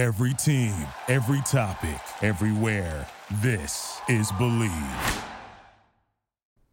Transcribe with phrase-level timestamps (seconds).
[0.00, 0.72] Every team,
[1.08, 3.06] every topic, everywhere.
[3.42, 5.22] This is Bleav.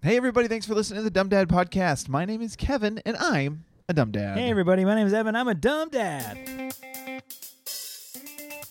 [0.02, 2.08] Hey, everybody, thanks for listening to the Dumb Dad Podcast.
[2.08, 4.38] My name is Kevin, and I'm a dumb dad.
[4.38, 4.86] Hey, everybody.
[4.86, 5.36] My name is Evan.
[5.36, 6.38] I'm a dumb dad.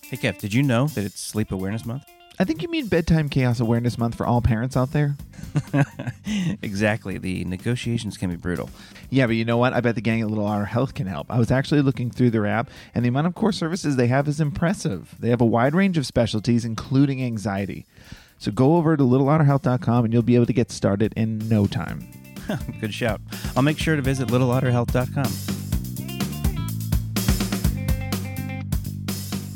[0.00, 2.04] Hey, Kev, did you know that it's Sleep Awareness Month?
[2.38, 5.16] I think you mean Bedtime Chaos Awareness Month for all parents out there.
[6.62, 7.16] exactly.
[7.16, 8.68] The negotiations can be brutal.
[9.08, 9.72] Yeah, but you know what?
[9.72, 11.30] I bet the gang at Little Otter Health can help.
[11.30, 14.28] I was actually looking through their app, and the amount of core services they have
[14.28, 15.14] is impressive.
[15.18, 17.86] They have a wide range of specialties, including anxiety.
[18.38, 22.06] So go over to littleotterhealth.com and you'll be able to get started in no time.
[22.80, 23.20] Good shout.
[23.56, 25.32] I'll make sure to visit littleotterhealth.com.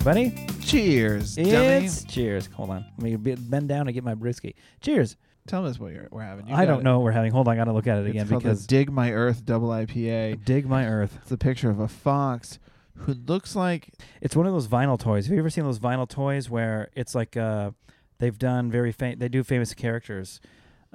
[0.02, 1.48] Buddy, Cheers, dummy.
[1.50, 2.46] it's cheers.
[2.54, 2.84] Hold on.
[2.98, 4.54] Let me be- bend down and get my brewski.
[4.80, 5.16] Cheers.
[5.46, 6.46] Tell us what you're, we're having.
[6.46, 6.84] You I got don't it.
[6.84, 7.32] know what we're having.
[7.32, 7.54] Hold on.
[7.54, 9.68] I got to look at it It's again called the because Dig My Earth Double
[9.68, 10.44] IPA.
[10.44, 11.18] dig my earth.
[11.22, 12.58] It's a picture of a fox
[12.98, 13.88] who looks like
[14.20, 15.26] It's one of those vinyl toys.
[15.26, 17.70] Have you ever seen those vinyl toys where it's like uh,
[18.18, 20.40] they've done very fam- they do famous characters,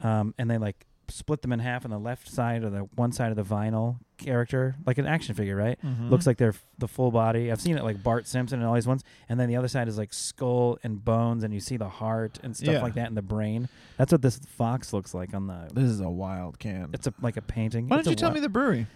[0.03, 3.11] um, and they like split them in half on the left side or the one
[3.11, 5.77] side of the vinyl character, like an action figure, right?
[5.83, 6.09] Mm-hmm.
[6.09, 7.51] Looks like they're f- the full body.
[7.51, 9.87] I've seen it like Bart Simpson and all these ones, and then the other side
[9.87, 12.81] is like skull and bones, and you see the heart and stuff Yeah.
[12.81, 13.67] like that in the brain.
[13.97, 15.69] That's what this fox looks like on the.
[15.73, 16.89] This is a wild can.
[16.93, 17.87] It's a like a painting.
[17.89, 18.87] Why don't you tell wi- me the brewery?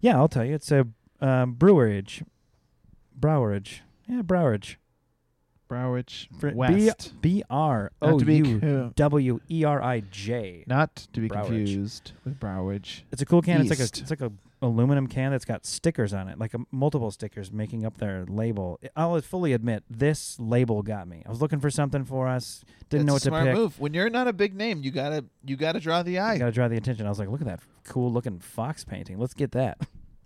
[0.00, 0.54] Yeah, I'll tell you.
[0.54, 0.86] It's a
[1.20, 2.22] um, brewerage,
[3.18, 3.80] browerage.
[4.08, 4.76] Yeah, browerage.
[5.74, 7.14] Browich Fr- West.
[7.20, 10.64] B R Not to be U co- W E R I J.
[10.66, 11.46] not to be Browich.
[11.46, 13.02] confused with Browich.
[13.12, 13.60] It's a cool can.
[13.60, 16.58] It's like a it's like a aluminum can that's got stickers on it, like a,
[16.70, 18.80] multiple stickers making up their label.
[18.96, 21.22] I'll fully admit this label got me.
[21.26, 23.54] I was looking for something for us, didn't know what That's a to smart pick.
[23.56, 23.78] move.
[23.80, 26.34] When you're not a big name, you gotta you gotta draw the eye.
[26.34, 27.04] You Got to draw the attention.
[27.04, 29.18] I was like, look at that cool looking fox painting.
[29.18, 29.78] Let's get that.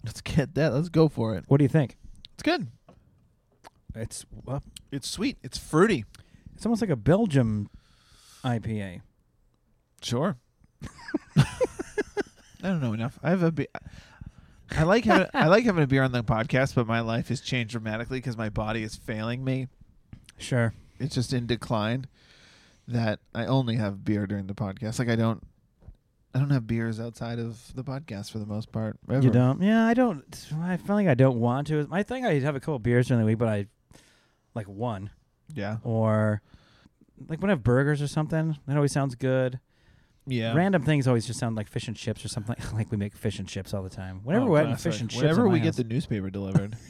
[0.04, 0.72] Let's get that.
[0.72, 1.44] Let's go for it.
[1.48, 1.96] What do you think?
[2.34, 2.68] It's good.
[4.00, 5.38] It's well, It's sweet.
[5.42, 6.04] It's fruity.
[6.54, 7.68] it's almost like a Belgium
[8.44, 9.02] IPA.
[10.02, 10.36] Sure.
[11.36, 11.46] I
[12.62, 13.18] don't know enough.
[13.22, 13.52] I have a.
[13.52, 13.68] Be-
[14.70, 17.40] I like having I like having a beer on the podcast, but my life has
[17.40, 19.68] changed dramatically because my body is failing me.
[20.36, 20.74] Sure.
[20.98, 22.06] It's just in decline.
[22.86, 24.98] That I only have beer during the podcast.
[24.98, 25.42] Like I don't.
[26.34, 28.98] I don't have beers outside of the podcast for the most part.
[29.10, 29.62] You don't?
[29.62, 30.24] Yeah, I don't.
[30.62, 31.88] I feel like I don't want to.
[31.90, 33.66] I think I have a couple beers during the week, but I
[34.58, 35.10] like one
[35.54, 35.78] Yeah.
[35.82, 36.42] or
[37.28, 38.56] like when I have burgers or something.
[38.66, 39.58] That always sounds good.
[40.26, 40.52] Yeah.
[40.54, 42.54] Random things always just sound like fish and chips or something.
[42.74, 44.20] like we make fish and chips all the time.
[44.24, 44.92] Whenever Oh, we're having classic.
[44.92, 46.76] fish and chips, Whenever my we house, get the newspaper delivered.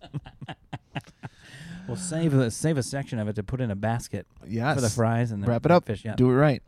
[1.88, 4.74] we'll save a save a section of it to put in a basket yes.
[4.76, 5.86] for the fries and the Wrap it up.
[5.86, 6.14] Fish, yeah.
[6.14, 6.62] Do it right.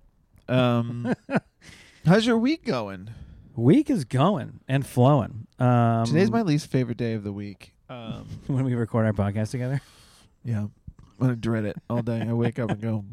[0.48, 1.14] Um,
[2.04, 3.10] how's your week going?
[3.54, 5.46] Week is going and flowing.
[5.58, 7.71] Um, Today's my least favorite day of the week.
[7.92, 9.80] Um, when we record our podcast together.
[10.44, 10.72] yeah, I'm
[11.20, 12.20] gonna dread it all day.
[12.26, 13.04] I wake up and go.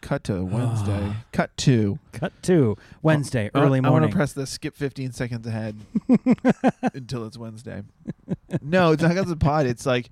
[0.00, 1.12] Cut to Wednesday.
[1.32, 4.02] Cut to Cut to Wednesday, I- early I, morning.
[4.02, 5.76] want to press the skip 15 seconds ahead
[6.94, 7.82] until it's Wednesday.
[8.62, 9.66] No, it's not because of pod.
[9.66, 10.08] It's like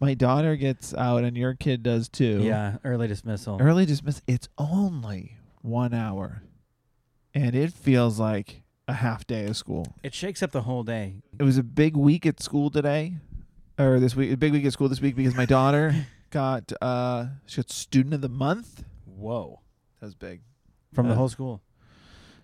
[0.00, 2.40] my daughter gets out and your kid does too.
[2.42, 3.58] yeah, early dismissal.
[3.60, 4.22] Early dismiss.
[4.26, 6.42] It's only one hour,
[7.34, 9.86] and it feels like a half day of school.
[10.02, 11.22] It shakes up the whole day.
[11.38, 13.14] It was a big week at school today,
[13.78, 14.38] or this week.
[14.38, 15.94] Big week at school this week because my daughter
[16.30, 18.84] got uh she got student of the month.
[19.04, 19.60] Whoa.
[20.00, 20.40] That was big.
[20.92, 21.62] From the Uh, whole school.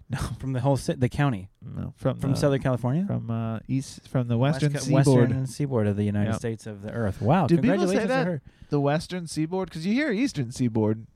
[0.08, 1.50] No, From the whole ci- the county.
[1.62, 3.04] no, from From the, Southern California?
[3.06, 5.28] from uh east from the western West seaboard.
[5.28, 6.38] Western seaboard of the United Yep.
[6.38, 7.20] States of the earth.
[7.22, 7.46] Wow.
[7.46, 8.40] Did people say that?
[8.70, 11.06] The western seaboard because you hear eastern seaboard.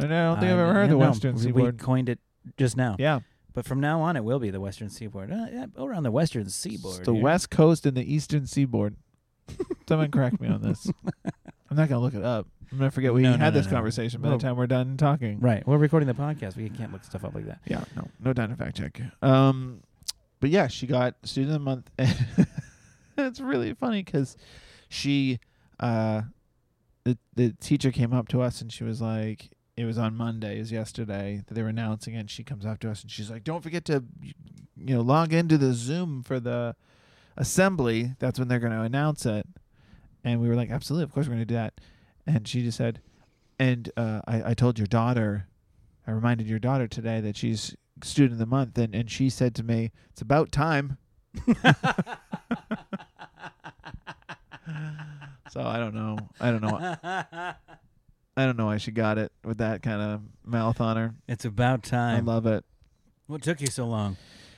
[0.00, 1.80] I don't think I- I've ever heard the western we- seaboard.
[1.80, 2.18] We coined it
[2.58, 2.96] just now.
[2.98, 3.20] yeah,
[3.54, 5.32] But from now on, it will be the Western seaboard.
[5.32, 7.04] Uh, yeah, around the Western it's seaboard.
[7.06, 7.22] the here.
[7.22, 8.96] west coast and the eastern seaboard.
[9.88, 10.90] Someone correct me on this.
[11.70, 12.46] I'm not gonna look it up.
[12.72, 13.72] I'm gonna forget we No, had no, this no.
[13.72, 15.40] conversation by Well- the time we're done talking.
[15.40, 15.66] Right.
[15.66, 16.56] We're recording the podcast.
[16.56, 17.60] We can't look stuff up like that.
[17.66, 19.00] Yeah, no, no time to fact check.
[19.22, 19.80] Um,
[20.40, 21.90] but yeah, she got student of the month.
[23.18, 24.36] it's really funny because
[24.88, 25.38] she,
[25.80, 26.22] uh,
[27.04, 30.58] the the teacher came up to us and she was like, it was on Monday,
[30.58, 32.18] is yesterday that they were announcing it.
[32.20, 35.32] And she comes up to us and she's like, don't forget to, you know, log
[35.32, 36.76] into the Zoom for the
[37.36, 38.12] assembly.
[38.18, 39.46] That's when they're going to announce it.
[40.22, 41.80] And we were like, absolutely, of course we're going to do that.
[42.26, 43.00] And she just said,
[43.58, 45.48] and uh, I, I told your daughter,
[46.06, 49.54] I reminded your daughter today that she's student of the month, and, and she said
[49.56, 50.98] to me, it's about time.
[55.50, 56.18] so I don't know.
[56.40, 56.96] I don't know.
[58.36, 61.14] I don't know why she got it with that kind of mouth on her.
[61.28, 62.28] It's about time.
[62.28, 62.64] I love it.
[63.26, 64.16] what took you so long?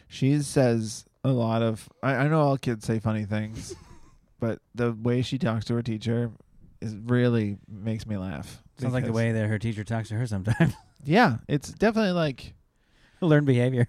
[0.09, 1.89] She says a lot of.
[2.03, 3.75] I, I know all kids say funny things,
[4.41, 6.31] but the way she talks to her teacher
[6.81, 8.63] is really makes me laugh.
[8.79, 10.75] Sounds like the because- way that her teacher talks to her sometimes.
[11.05, 12.55] Yeah, it's definitely like
[13.21, 13.89] Learned behavior.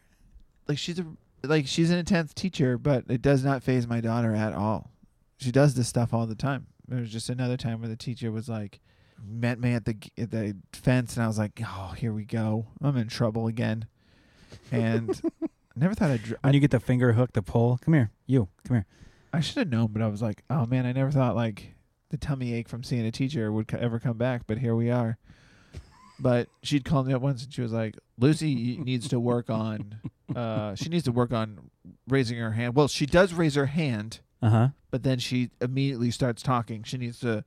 [0.67, 1.05] like she's a
[1.43, 4.91] like she's an intense teacher, but it does not phase my daughter at all.
[5.37, 6.67] She does this stuff all the time.
[6.87, 8.81] There was just another time where the teacher was like
[9.25, 12.23] met me at the g- at the fence, and I was like, "Oh, here we
[12.23, 12.67] go.
[12.83, 13.87] I'm in trouble again."
[14.71, 15.19] And
[15.79, 16.23] never thought I'd.
[16.23, 17.77] dr- When you get the finger hook, the pull.
[17.77, 18.49] Come here, you.
[18.67, 18.85] Come here.
[19.33, 21.75] I should have known, but I was like, "Oh man, I never thought like
[22.09, 24.89] the tummy ache from seeing a teacher would co- ever come back." But here we
[24.91, 25.17] are.
[26.19, 29.99] But she'd called me up once, and she was like, "Lucy needs to work on.
[30.35, 31.69] Uh, she needs to work on
[32.07, 32.73] raising her hand.
[32.75, 34.67] Well, she does raise her hand." Uh huh.
[34.91, 36.83] but then she immediately starts talking.
[36.83, 37.43] She needs to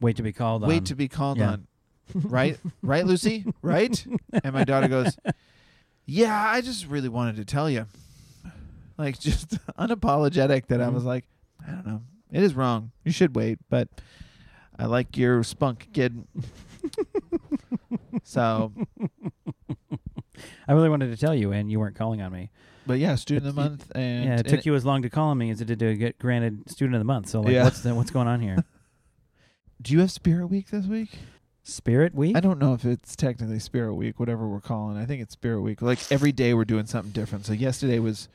[0.00, 0.68] Wait to be called on.
[0.68, 1.50] wait to be called Yeah.
[1.52, 1.66] on.
[2.14, 2.58] Right?
[2.82, 3.44] right, Lucy?
[3.62, 4.04] Right?
[4.44, 5.16] And my daughter goes,
[6.06, 7.86] Yeah, I just really wanted to tell you.
[8.96, 10.92] Like, just unapologetic that I Mhm.
[10.94, 11.24] was like,
[11.66, 12.02] I don't know.
[12.30, 12.92] It is wrong.
[13.04, 13.88] You should wait, but
[14.78, 16.26] I like your spunk, kid.
[18.24, 18.72] so,
[20.68, 22.50] I really wanted to tell you, and you weren't calling on me.
[22.86, 23.92] but yeah, student of the It- month.
[23.96, 25.80] And, yeah, it and took you as long to call on me as it did
[25.80, 27.28] to get granted student of the month.
[27.28, 27.64] So, like, Yeah.
[27.64, 28.64] what's the, what's going on here?
[29.82, 31.18] do you have Spirit Week this week?
[31.68, 32.36] Spirit Week.
[32.36, 34.96] I don't know if it's technically Spirit Week, whatever we're calling.
[34.96, 35.02] it.
[35.02, 35.82] I think it's Spirit Week.
[35.82, 37.44] Like every day we're doing something different.
[37.46, 38.28] So yesterday was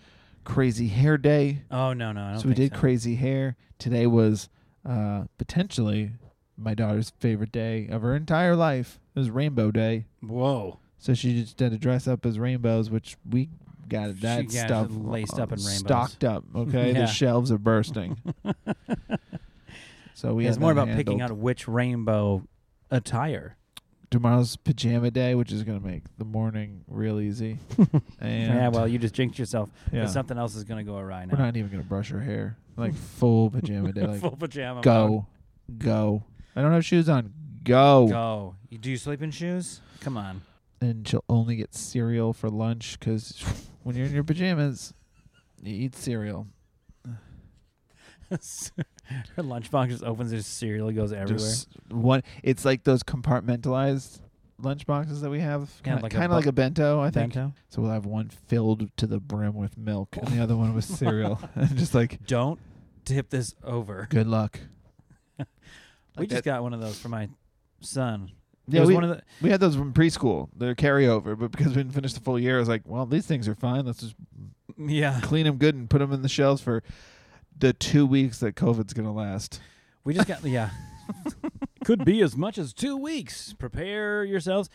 [0.44, 1.62] Crazy Hair Day.
[1.72, 3.56] Oh no, no, I don't So we think did crazy hair.
[3.80, 4.50] Today was
[4.88, 6.12] uh, potentially
[6.57, 9.00] my daughter's favorite day of her entire life.
[9.16, 10.06] It was Rainbow Day.
[10.22, 10.80] Whoa.
[11.00, 13.50] So she just had to dress up as rainbows, which we
[13.88, 15.77] got that She got stuff laced up in rainbows.
[15.77, 16.44] stocked up.
[16.56, 17.00] Okay, Yeah.
[17.01, 18.18] the shelves are bursting.
[20.13, 22.44] so we it's more that about picking out which rainbow
[22.91, 23.55] attire.
[24.11, 27.57] tomorrow's pajama day, which is gonna make the morning real easy.
[28.19, 29.69] and yeah, well, you just jinxed yourself.
[29.91, 30.05] yeah.
[30.05, 31.38] Something else is going to go awry now.
[31.38, 32.57] we're not even gonna brush her hair.
[32.77, 34.01] Like full pajama day.
[34.07, 34.75] Like Full pajama.
[34.75, 34.83] mode.
[34.83, 35.27] go,
[35.77, 36.23] go.
[36.55, 37.33] I don't have shoes on.
[37.63, 38.07] Go.
[38.07, 38.55] Go.
[38.69, 39.79] You, do you sleep in shoes?
[40.01, 40.41] Come on.
[40.81, 43.41] And she'll only get cereal for lunch because
[43.83, 44.93] when you're in your pajamas,
[45.61, 46.47] you eat cereal.
[49.36, 50.31] Her lunchbox just opens.
[50.31, 50.92] There's cereal.
[50.92, 51.38] Goes everywhere.
[51.38, 52.24] Just one.
[52.44, 54.19] It's like those compartmentalized
[54.60, 57.34] lunch boxes that we have, kind like a bu- like a bento, I think.
[57.34, 57.54] Bento.
[57.69, 60.86] So we'll have one filled to the brim with milk, and the other one with
[60.86, 61.40] cereal.
[61.56, 62.60] and just like, Don't
[63.06, 64.08] tip this over.
[64.10, 64.60] good luck.
[65.40, 65.46] we
[66.16, 67.30] Like just that- got one of those for my
[67.80, 68.31] son.
[68.68, 70.50] It Yeah, was we, one of the we had those from preschool.
[70.56, 73.25] They're carryover, but because we didn't finish the full year, I was like, well, these
[73.25, 73.86] things are fine.
[73.86, 74.16] Let's just
[74.78, 75.19] yeah.
[75.24, 76.84] clean them good and put them in the shelves for
[77.62, 79.62] the two weeks that COVID's gonna last.
[80.04, 80.72] We just got yeah.
[81.86, 83.54] Could be as much as two weeks.
[83.54, 84.69] Prepare yourselves.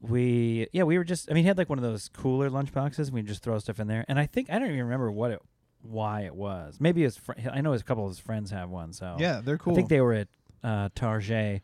[0.00, 2.72] We yeah we were just I mean he had like one of those cooler lunch
[2.72, 3.10] boxes.
[3.10, 5.40] We just throw stuff in there, and I think I don't even remember what it
[5.82, 6.76] why it was.
[6.80, 8.92] Maybe his fr- I know his couple of his friends have one.
[8.92, 9.72] So Yeah, they're cool.
[9.72, 10.28] I think they were at
[10.62, 11.62] uh, Target,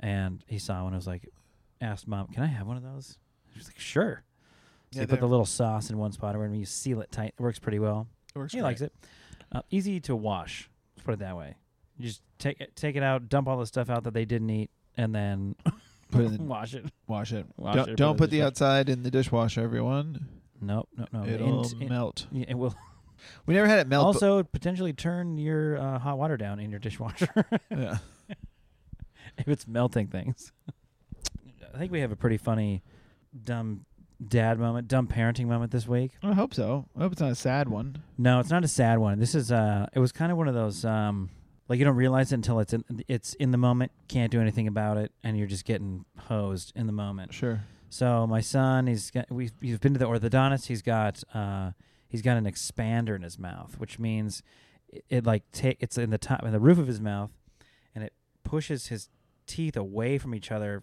[0.00, 0.94] and he saw one.
[0.94, 1.28] I was like,
[1.80, 3.18] asked mom, "Can I have one of those?"
[3.52, 4.22] She was like, "Sure."
[4.90, 7.34] So Yeah, you put the little sauce in one spot, and you seal it tight,
[7.38, 8.06] it works pretty well.
[8.34, 8.92] it works He likes it.
[9.52, 10.68] Uh, easy to wash.
[10.96, 11.54] Let's put it that way.
[11.98, 14.50] You just take it, take it out, dump all the stuff out that they didn't
[14.50, 15.56] eat, and then
[16.10, 16.84] Put it in wash it.
[17.06, 17.46] wash it.
[17.56, 20.28] Wash don't it, don't put put the the outside in the dishwasher, everyone.
[20.60, 21.24] Nope, no, no.
[21.26, 22.26] It'll In- in- melt.
[22.30, 22.74] yeah, it will
[23.46, 24.04] We never had it melt.
[24.06, 27.28] also potentially turn your uh, hot water down in your dishwasher
[27.70, 27.98] yeah.
[29.38, 30.52] if it's melting things.
[31.74, 32.82] I think we have a pretty funny,
[33.44, 33.84] dumb
[34.26, 36.12] dad moment, dumb parenting moment this week.
[36.22, 36.86] I hope so.
[36.96, 38.02] I hope it's not a sad one.
[38.16, 39.18] No, it's not a sad one.
[39.18, 41.30] This is uh it was kind of one of those um
[41.68, 44.66] like you don't realize it until it's in it's in the moment, can't do anything
[44.66, 47.32] about it and you're just getting hosed in the moment.
[47.32, 47.62] Sure.
[47.90, 50.66] So my son, he's got we he's been to the orthodontist.
[50.66, 51.72] He's got uh
[52.08, 54.42] he's got an expander in his mouth, which means
[54.88, 57.30] it, it like take it's in the top in the roof of his mouth
[57.94, 59.08] and it pushes his
[59.46, 60.82] teeth away from each other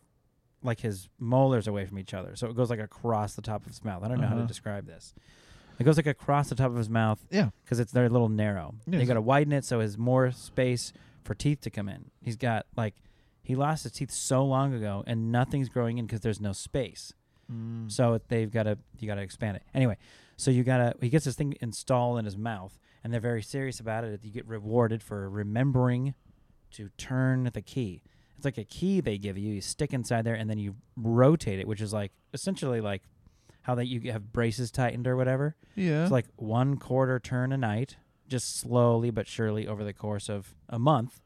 [0.66, 2.36] like his molars away from each other.
[2.36, 4.04] So it goes like across the top of his mouth.
[4.04, 4.48] I don't know how to Uh-huh.
[4.48, 5.14] describe this.
[5.80, 7.50] It goes like across the top of his mouth Yeah.
[7.64, 8.76] because it's they're a little narrow.
[8.88, 9.02] Yes.
[9.02, 10.94] You got to widen it so there's more space
[11.24, 12.12] for teeth to come in.
[12.22, 12.96] He's got like
[13.44, 17.14] he lost his teeth so long ago, and nothing's growing in because there's no space.
[17.52, 17.92] Mm.
[17.92, 19.98] So they've got to you got to expand it anyway.
[20.38, 23.44] So you got to he gets this thing installed in his mouth, and they're very
[23.44, 24.20] serious about it.
[24.24, 26.14] You get rewarded for remembering
[26.72, 28.02] to turn the key.
[28.38, 29.54] It's like a key they give you.
[29.54, 33.04] You stick inside there, and then you rotate it, which is like essentially like
[33.62, 35.56] how that you have braces tightened or whatever.
[35.76, 36.04] Yeah.
[36.04, 40.54] It's like one quarter turn a night, just slowly but surely over the course of
[40.70, 41.22] a month.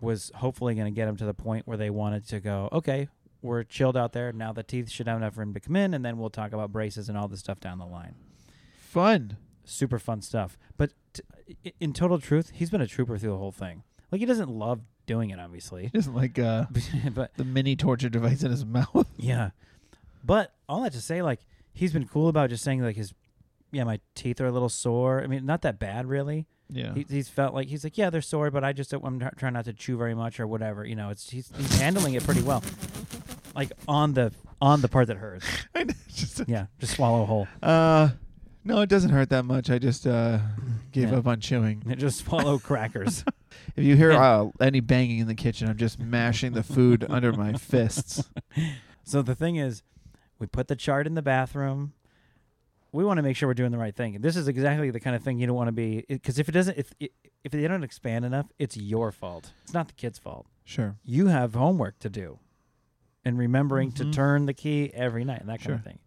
[0.00, 2.68] Was hopefully going to get them to the point where they wanted to go.
[2.72, 3.08] Okay,
[3.40, 4.52] we're chilled out there now.
[4.52, 7.08] The teeth should have enough room to come in, and then we'll talk about braces
[7.08, 8.14] and all this stuff down the line.
[8.78, 9.38] fun.
[9.64, 10.58] Super fun stuff.
[10.76, 11.22] But t-
[11.80, 13.82] in total truth, he's been a trooper through the whole thing.
[14.12, 16.66] Like he doesn't love doing it, obviously, He doesn't like uh,
[17.14, 19.06] but the mini torture device in his mouth.
[19.16, 19.50] yeah.
[20.24, 21.40] But all that to say, like
[21.72, 23.12] he's been cool about just saying like his,
[23.72, 25.22] yeah, my teeth are a little sore.
[25.22, 26.46] I mean, not that bad really.
[26.70, 26.94] Yeah.
[26.94, 29.28] He, he's felt like he's like, yeah, they're sore, but I just don't, I'm tr-
[29.36, 30.84] trying not to chew very much or whatever.
[30.86, 32.62] You know, it's he's, he's handling it pretty well.
[33.54, 34.32] Like on the
[34.62, 35.44] on the part that hurts.
[36.08, 37.46] just, Yeah, just swallow whole.
[37.62, 38.08] uh,
[38.64, 39.68] no, it doesn't hurt that much.
[39.68, 40.38] I just uh,
[40.90, 41.18] gave Yeah.
[41.18, 41.82] up on chewing.
[41.86, 43.22] And Just swallow crackers.
[43.76, 47.32] If you hear uh, any banging in the kitchen, I'm just mashing the food under
[47.32, 48.28] my fists.
[49.02, 49.82] So the thing is,
[50.38, 51.92] we put the chart in the bathroom.
[52.92, 54.20] We want to make sure we're doing the right thing.
[54.20, 56.52] This is exactly the kind of thing you don't want to be because if it
[56.52, 59.52] doesn't, if if they don't expand enough, it's your fault.
[59.64, 60.46] It's not the kid's fault.
[60.64, 60.96] Sure.
[61.04, 62.38] You have homework to do,
[63.24, 63.96] and remembering Mhm.
[63.96, 65.98] to turn the key every night and that kind of thing.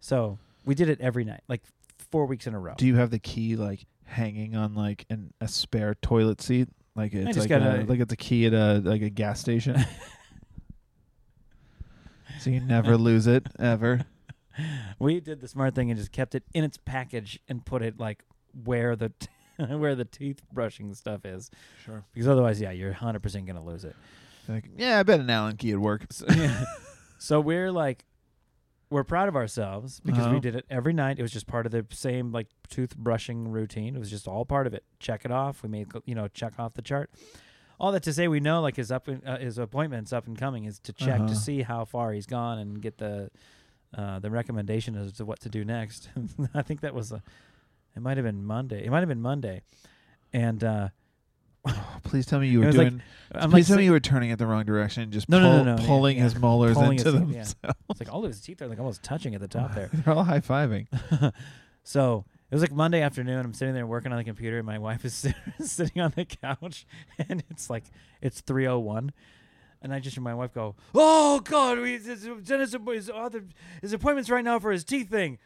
[0.00, 1.62] So we did it every night, like
[2.10, 2.74] four weeks in a row.
[2.76, 6.68] Do you have the key like hanging on like an, a spare toilet seat?
[6.94, 9.40] Like it's just like gotta- a, like it's a key at a like a gas
[9.40, 9.76] station.
[12.40, 14.04] so you never lose it ever.
[14.98, 17.98] we did the smart thing and just kept it in its package and put it
[17.98, 18.24] like
[18.64, 19.12] where the
[19.68, 21.50] where the teeth brushing stuff is.
[21.84, 22.04] Sure.
[22.12, 23.96] Because otherwise, yeah, you're 100% going to lose it.
[24.48, 26.06] Like, yeah, I bet an Allen key would work.
[26.10, 26.64] So, yeah.
[27.18, 28.04] so we're like,
[28.92, 30.34] we're proud of ourselves because Uh-huh.
[30.34, 31.18] we did it every night.
[31.18, 33.96] It was just part of the same like toothbrushing routine.
[33.96, 34.84] It was just all part of it.
[35.00, 35.62] Check it off.
[35.62, 37.10] We made you know check off the chart.
[37.80, 40.38] All that to say, we know like his up in, uh, his appointments up and
[40.38, 41.28] coming is to check Uh-huh.
[41.28, 43.30] to see how far he's gone and get the
[43.94, 46.08] uh, the recommendation as to what to do next.
[46.54, 47.22] I think that was a.
[47.96, 48.84] It might have been Monday.
[48.84, 49.62] It might have been Monday,
[50.32, 50.88] and uh,
[51.64, 53.02] Oh, please tell me you were was like- doing.
[53.34, 55.48] I'm please like tell me you were turning it the wrong direction, just No, no,
[55.56, 56.24] pull, no, no, yeah, pulling yeah.
[56.24, 57.28] his molars Pulling into his them.
[57.32, 57.54] teeth,
[57.90, 59.88] It's like all of his teeth are like almost touching at the top there.
[59.92, 60.86] They're all high fiving.
[61.82, 63.38] so it was like Monday afternoon.
[63.44, 65.26] I'm sitting there working on the computer, and my wife is
[65.60, 66.84] sitting on the couch,
[67.28, 67.84] and it's like
[68.20, 69.10] it's 3:01,
[69.80, 72.24] and I just hear my wife go, "Oh God, we his, his,
[73.80, 75.38] his appointments right now for his teeth thing."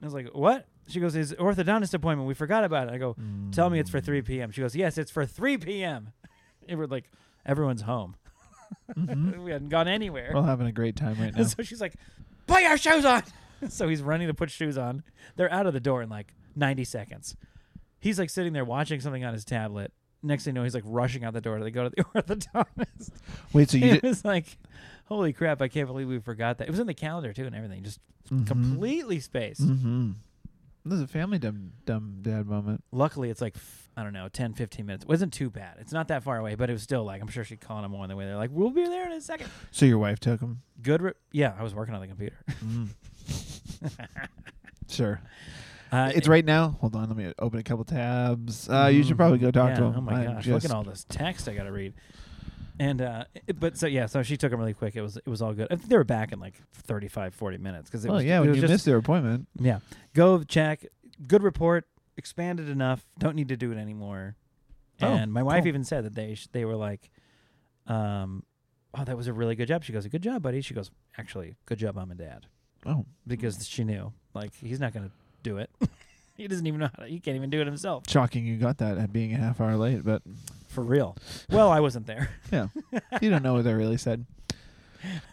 [0.00, 2.26] And I was like, "What?" She goes, "His orthodontist appointment.
[2.28, 3.16] We forgot about it." I go,
[3.52, 6.12] "Tell me it's for 3 p.m." She goes, "Yes, it's for 3 p.m."
[6.68, 7.10] and we're like,
[7.46, 8.16] "Everyone's home.
[8.94, 9.38] Mhm.
[9.44, 11.44] we hadn't gone anywhere." We're all having a great time right now.
[11.44, 11.94] So she's like,
[12.46, 13.22] "Put your shoes on."
[13.68, 15.02] so he's running to put shoes on.
[15.36, 17.36] They're out of the door in like 90 seconds.
[18.00, 19.92] He's like sitting there watching something on his tablet.
[20.22, 23.10] Next thing you know, he's like rushing out the door to go to the orthodontist.
[23.52, 24.58] Wait, so you it did was like,
[25.06, 25.60] holy crap!
[25.62, 26.68] I can't believe we forgot that.
[26.68, 27.82] It was in the calendar too, and everything.
[27.84, 28.46] Just Mhm.
[28.46, 29.62] completely spaced.
[29.66, 30.10] Mm-hmm.
[30.88, 32.82] This is a family dumb dumb dad moment.
[32.92, 35.04] Luckily, it's like f- I don't know, 10, 15 minutes.
[35.04, 35.76] It wasn't too bad.
[35.80, 37.94] It's not that far away, but it was still like I'm sure she's calling him
[37.94, 38.36] on the way there.
[38.36, 39.50] Like we'll be there in a second.
[39.70, 40.62] So your wife took him.
[40.82, 41.02] Good.
[41.02, 42.36] Re- yeah, I was working on the computer.
[42.64, 42.88] Mm.
[44.88, 45.20] sure.
[45.92, 46.76] Uh, It's right now.
[46.80, 48.68] Hold on, let me open a couple tabs.
[48.68, 49.94] Uh, you should probably go talk yeah, to him.
[49.96, 50.46] Oh my I'm gosh!
[50.46, 51.94] Look at all this text I got to read.
[52.80, 54.94] And uh, it- but so yeah, so she took him really quick.
[54.96, 55.66] It was it was all good.
[55.70, 58.36] I think they were back in like 35, 40 minutes because it Oh was yeah,
[58.38, 59.48] it when was you just, missed their appointment.
[59.58, 59.80] yeah.
[60.14, 60.86] Go check.
[61.26, 61.86] Good report.
[62.16, 63.04] Expanded enough.
[63.18, 64.36] Don't need to do it anymore.
[65.00, 65.68] Oh, and my wife cool.
[65.68, 67.10] even said that they sh- they were like,
[67.86, 68.42] um,
[68.94, 69.84] oh, that was a really good job.
[69.84, 70.60] She goes, good job, buddy.
[70.60, 72.46] She goes, actually, good job, mom and dad,
[72.86, 75.10] Oh, because she knew like he's not gonna
[75.42, 75.70] do it.
[76.38, 77.08] he doesn't even know how to.
[77.08, 78.04] He can't even do it himself.
[78.08, 80.22] shocking you got that at being a half hour late, but
[80.68, 81.16] For real.
[81.50, 82.30] Well, I wasn't there.
[82.52, 82.68] Yeah.
[83.20, 84.24] You don't know what they really said.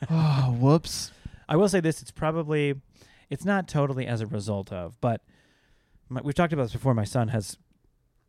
[0.10, 1.12] Oh, whoops.
[1.48, 2.76] I will say this: it's probably,
[3.30, 5.22] it's not totally as a result of, but
[6.10, 6.94] my, we've talked about this before.
[6.94, 7.58] My son has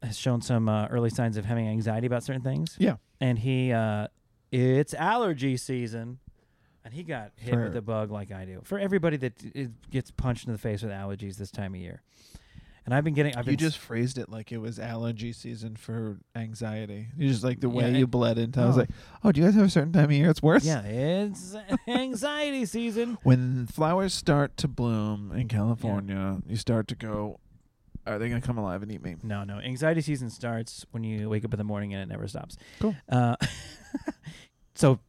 [0.03, 2.77] has shown some uh, early signs of having anxiety about certain things.
[2.79, 2.97] Yeah.
[3.21, 4.09] and he, uh,
[4.53, 6.19] it's allergy season,
[6.85, 8.61] and he got hit For- with the bug like I do.
[8.65, 12.03] For everybody that i- gets punched in the face with allergies this time of year,
[12.87, 16.19] and I've been getting, I've you just phrased it like it was allergy season for
[16.35, 17.09] anxiety.
[17.19, 18.61] You just like the way Yeah, you bled into.
[18.61, 18.89] I was like,
[19.23, 20.65] oh, do you guys have a certain time of year it's worse?
[20.65, 21.55] yeah, it's
[21.87, 23.19] anxiety season.
[23.25, 27.41] When flowers start to bloom in California, you start to go,
[28.07, 29.17] are they going to come alive and eat me?
[29.23, 29.59] No, no.
[29.59, 32.57] Anxiety season starts when you wake up in the morning and it never stops.
[32.79, 32.95] Cool.
[33.09, 33.35] Uh,
[34.77, 35.01] so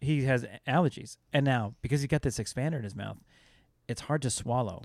[0.00, 3.18] he has allergies, and now because he's got this expander in his mouth,
[3.88, 4.82] it's hard to swallow.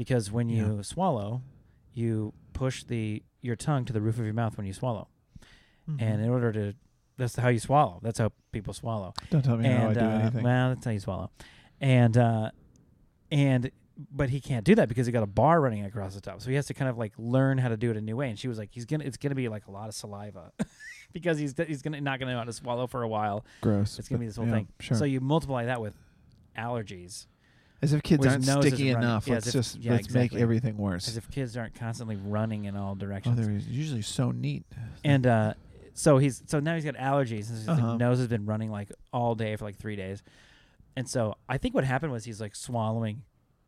[0.00, 1.42] Because when you swallow,
[1.92, 5.08] you push the your tongue to the roof of your mouth when you swallow,
[5.86, 6.02] Mm-hmm.
[6.02, 6.74] and in order to
[7.18, 7.98] that's how you swallow.
[8.02, 9.12] That's how people swallow.
[9.28, 10.42] don't tell me how I and do uh, anything.
[10.42, 11.30] well, that's how you swallow.
[11.82, 12.50] And uh,
[13.30, 13.70] and
[14.10, 16.40] but he can't do that because he got a bar running across the top.
[16.40, 18.30] So he has to kind of like learn how to do it a new way.
[18.30, 20.50] And she was like, he's gonna it's gonna be like a lot of saliva
[21.12, 23.44] because he's he's gonna not gonna know how to swallow for a while.
[23.60, 23.98] Gross.
[23.98, 24.68] It's gonna be this whole yeah, thing.
[24.80, 24.96] Sure.
[24.96, 25.94] So you multiply that with
[26.56, 27.26] allergies.
[27.82, 29.08] As if kids aren't his nose is sticky running.
[29.08, 29.26] enough.
[29.26, 31.08] Yeah, let's as if- just yeah, let's make everything worse.
[31.08, 33.38] as if kids aren't constantly running in all oh, directions.
[33.38, 34.64] they're usually so neat.
[35.04, 35.54] and uh,
[35.94, 37.96] so he's so now he's got allergies and his like, Uh-huh.
[37.96, 40.22] nose has been running like all day for like three days
[40.96, 43.22] and so i think what happened was he's like swallowing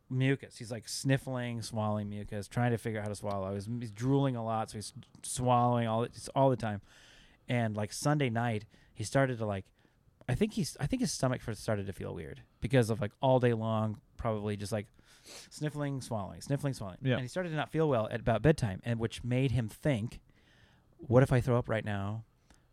[0.09, 3.91] mucus he's like sniffling swallowing mucus trying to figure out how to swallow he's, he's
[3.91, 6.81] drooling a lot so he's swallowing all it's all the time
[7.47, 9.65] and like sunday night he started to like
[10.29, 13.11] i think he's i think his stomach first started to feel weird because of like
[13.21, 14.87] all day long probably just like
[15.49, 17.13] sniffling swallowing sniffling swallowing Yeah.
[17.13, 20.19] and he started to not feel well at about bedtime and which made him think
[21.07, 22.23] what if I throw up right now?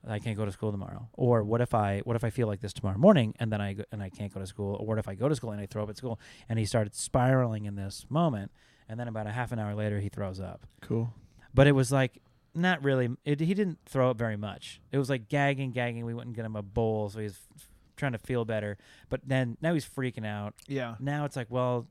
[0.07, 1.09] I can't go to school tomorrow.
[1.15, 3.73] Or what if I what if I feel like this tomorrow morning and then I
[3.73, 4.77] go, and I can't go to school?
[4.77, 6.21] Or what if I go to school and I throw up at school?
[6.49, 8.53] And he started spiraling in this moment,
[8.89, 10.65] and then about a half an hour later he throws up.
[10.81, 11.13] Cool.
[11.53, 12.23] But it was like
[12.55, 13.09] not really.
[13.25, 14.81] It, he didn't throw up very much.
[14.93, 16.05] It was like gagging, gagging.
[16.05, 18.77] We went and get him a bowl, so he's f- trying to feel better.
[19.09, 20.55] But then now he's freaking out.
[20.67, 20.97] Yeah.
[21.01, 21.87] Now it's like, well,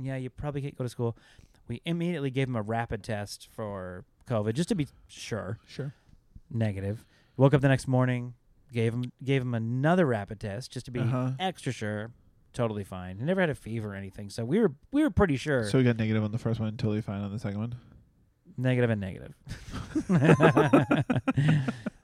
[0.00, 1.16] yeah, you probably can't go to school.
[1.68, 5.94] We immediately gave him a rapid test for COVID just to be sure Sure.
[6.50, 7.04] negative.
[7.36, 8.34] Woke up the next morning,
[8.72, 11.32] gave him gave him another rapid test just to be Uh-huh.
[11.40, 12.10] extra sure.
[12.52, 13.18] Totally fine.
[13.18, 15.64] He never had a fever or anything, so we were we were pretty sure.
[15.68, 17.74] So we got negative on the first one, totally fine on the second one.
[18.56, 19.34] negative and negative.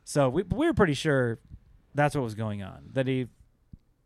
[0.04, 1.38] so we we were pretty sure
[1.94, 2.90] that's what was going on.
[2.92, 3.28] That he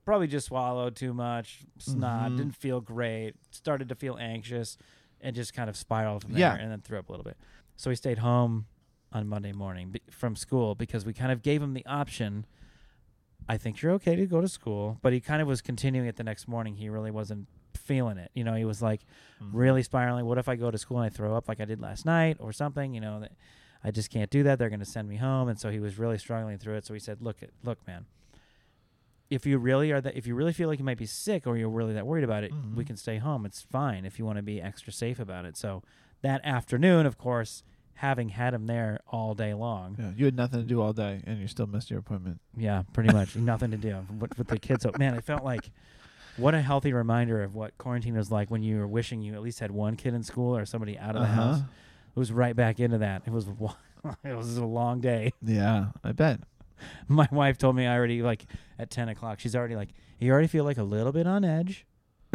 [0.05, 2.37] probably just swallowed too much, snot, Mhm.
[2.37, 4.77] didn't feel great, started to feel anxious,
[5.21, 6.55] and just kind of spiraled from there, Yeah.
[6.57, 7.39] and then threw up a little bit.
[7.77, 8.67] So he stayed home
[9.13, 12.45] on Monday morning be- from school because we kind of gave him the option.
[13.49, 16.17] I think you're okay to go to school, but he kind of was continuing it
[16.17, 16.77] the next morning.
[16.77, 18.31] He really wasn't feeling it.
[18.35, 19.05] You know, he was like
[19.43, 19.57] Mm-hmm.
[19.57, 20.27] really spiraling.
[20.27, 22.37] What if I go to school and I throw up like I did last night
[22.41, 22.95] or something?
[22.95, 23.33] You know, that
[23.87, 24.59] I just can't do that.
[24.59, 26.87] They're going to send me home, and so he was really struggling through it.
[26.87, 28.07] So he said, "Look, look, man.
[29.31, 31.57] If you really are that, if you really feel like you might be sick or
[31.57, 32.87] you're really that worried about it, we Mhm.
[32.87, 33.45] can stay home.
[33.47, 35.83] It's fine if you want to be extra safe about it." So
[36.23, 37.63] that afternoon, of course,
[37.95, 41.23] having had him there all day long, Yeah, you had nothing to do all day,
[41.27, 42.41] and you still missed your appointment.
[42.57, 44.83] yeah, pretty much nothing to do with, with the kids.
[44.83, 45.71] So man, it felt like
[46.37, 49.43] what a healthy reminder of what quarantine was like when you were wishing you at
[49.43, 51.61] least had one kid in school or somebody out of the house.
[52.15, 53.23] It was right back into that.
[53.27, 53.47] It was
[54.25, 55.33] it was a long day.
[55.43, 56.41] Yeah, I bet.
[57.09, 58.45] My wife told me I already like
[58.79, 59.41] at ten o'clock.
[59.41, 61.87] She's already like, you already feel like a little bit on edge.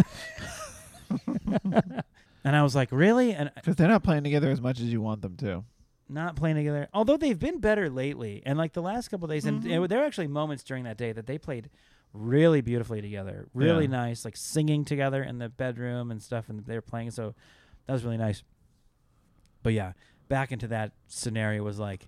[2.44, 3.34] and I was like, really?
[3.34, 5.64] And Because they're not playing together as much as you want them to.
[6.12, 6.88] not playing together.
[6.92, 9.86] Although they've been better lately, and like the last couple of days, and Mhm.
[9.86, 11.70] it, there were actually moments during that day that they played
[12.14, 13.92] really beautifully together, really Yeah.
[13.92, 17.12] nice, like singing together in the bedroom and stuff, and they were playing.
[17.12, 17.36] So
[17.86, 18.42] that was really nice.
[19.64, 19.94] But yeah,
[20.28, 22.08] back into that scenario was like,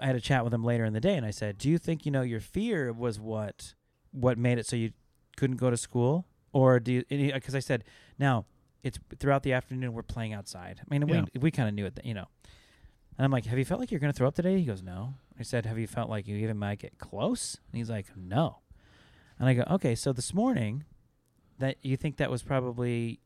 [0.00, 1.76] I had a chat with him later in the day, and I said, "Do you
[1.78, 3.74] think you know your fear was what
[4.10, 4.92] what made it so you
[5.36, 7.84] couldn't go to school, or do you?" Because I said,
[8.18, 8.46] "Now
[8.82, 10.80] it's throughout the afternoon we're playing outside.
[10.80, 11.24] I mean, Yeah.
[11.34, 12.26] we we kind of knew it, you know."
[13.18, 15.14] And I'm like, "Have you felt like you're gonna throw up today?" He goes, "No."
[15.38, 18.60] I said, "Have you felt like you even might get close?" And he's like, "No."
[19.38, 20.84] And I go, "Okay, so this morning,
[21.58, 23.20] that you think that was probably."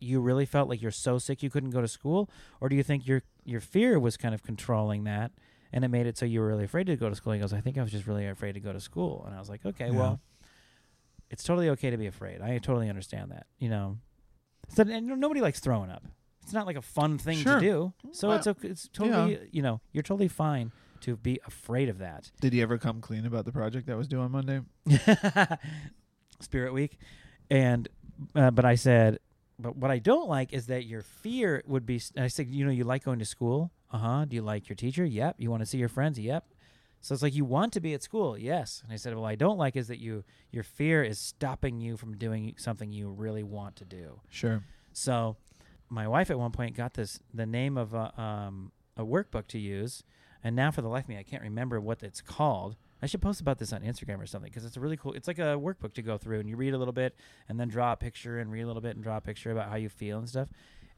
[0.00, 2.30] You really felt like you're so sick you couldn't go to school,
[2.60, 5.32] or do you think your your fear was kind of controlling that,
[5.72, 7.32] and it made it so you were really afraid to go to school?
[7.32, 9.38] He goes, "I think I was just really afraid to go to school," and I
[9.40, 9.98] was like, "Okay, Yeah.
[9.98, 10.20] well,
[11.30, 12.40] it's totally okay to be afraid.
[12.40, 13.46] I totally understand that.
[13.58, 13.98] You know,
[14.68, 16.04] so and nobody likes throwing up.
[16.42, 17.58] It's not like a fun thing Sure.
[17.58, 17.92] to do.
[18.12, 18.68] So it's okay.
[18.68, 22.30] It's totally you know you're totally fine to be afraid of that.
[22.40, 24.60] Did he ever come clean about the project that was due on Monday?
[26.40, 26.98] Spirit Week,
[27.50, 27.88] and
[28.34, 29.18] uh, but I said,
[29.58, 32.00] but what I don't like is that your fear would be.
[32.16, 33.72] I said, you know, you like going to school.
[33.90, 34.24] Uh huh.
[34.24, 35.04] Do you like your teacher?
[35.04, 35.36] Yep.
[35.38, 36.18] You want to see your friends?
[36.18, 36.44] Yep.
[37.00, 38.82] So it's like you want to be at school, yes.
[38.84, 41.96] And I said, well, I don't like is that you your fear is stopping you
[41.96, 44.20] from doing something you really want to do.
[44.28, 44.64] Sure.
[44.92, 45.36] So,
[45.88, 49.58] my wife at one point got this the name of a um, a workbook to
[49.58, 50.02] use,
[50.42, 52.76] and now for the life of me, I can't remember what it's called.
[53.00, 55.12] I should post about this on Instagram or something because it's a really cool.
[55.12, 57.14] It's like a workbook to go through, and you read a little bit,
[57.48, 59.68] and then draw a picture, and read a little bit, and draw a picture about
[59.70, 60.48] how you feel and stuff.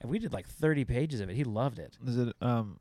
[0.00, 1.36] And we did like thirty pages of it.
[1.36, 1.98] He loved it.
[2.06, 2.80] Is it um,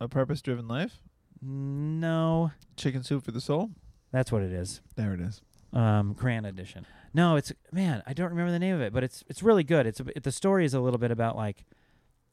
[0.00, 1.00] a purpose-driven life?
[1.42, 3.70] No, Chicken soup for the soul.
[4.10, 4.80] that's what it is.
[4.96, 5.42] There it is.
[5.72, 6.86] um Cran edition.
[7.12, 9.86] No, it's man, I don't remember the name of it, but it's it's really good.
[9.86, 11.64] It's a, it, the story is a little bit about like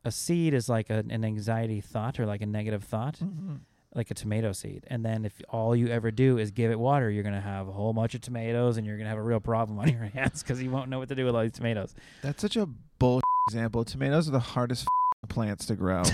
[0.05, 3.55] a seed is like a, an anxiety thought or like a negative thought, Mm-hmm.
[3.95, 4.85] Like a tomato seed.
[4.87, 7.71] And then if all you ever do is give it water, you're gonna have a
[7.71, 10.61] whole bunch of tomatoes, and you're gonna have a real problem on your hands because
[10.61, 11.93] you won't know what to do with all these tomatoes.
[12.21, 12.67] That's such a
[12.99, 13.83] bull example.
[13.85, 14.87] Tomatoes are the hardest
[15.29, 16.03] plants to grow.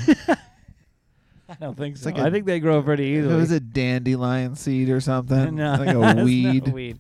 [1.50, 2.10] I don't think It's so.
[2.12, 3.34] like a- I think they grow pretty easily.
[3.34, 6.68] it was a dandelion seed or something, no, like a weed.
[6.68, 7.00] weed.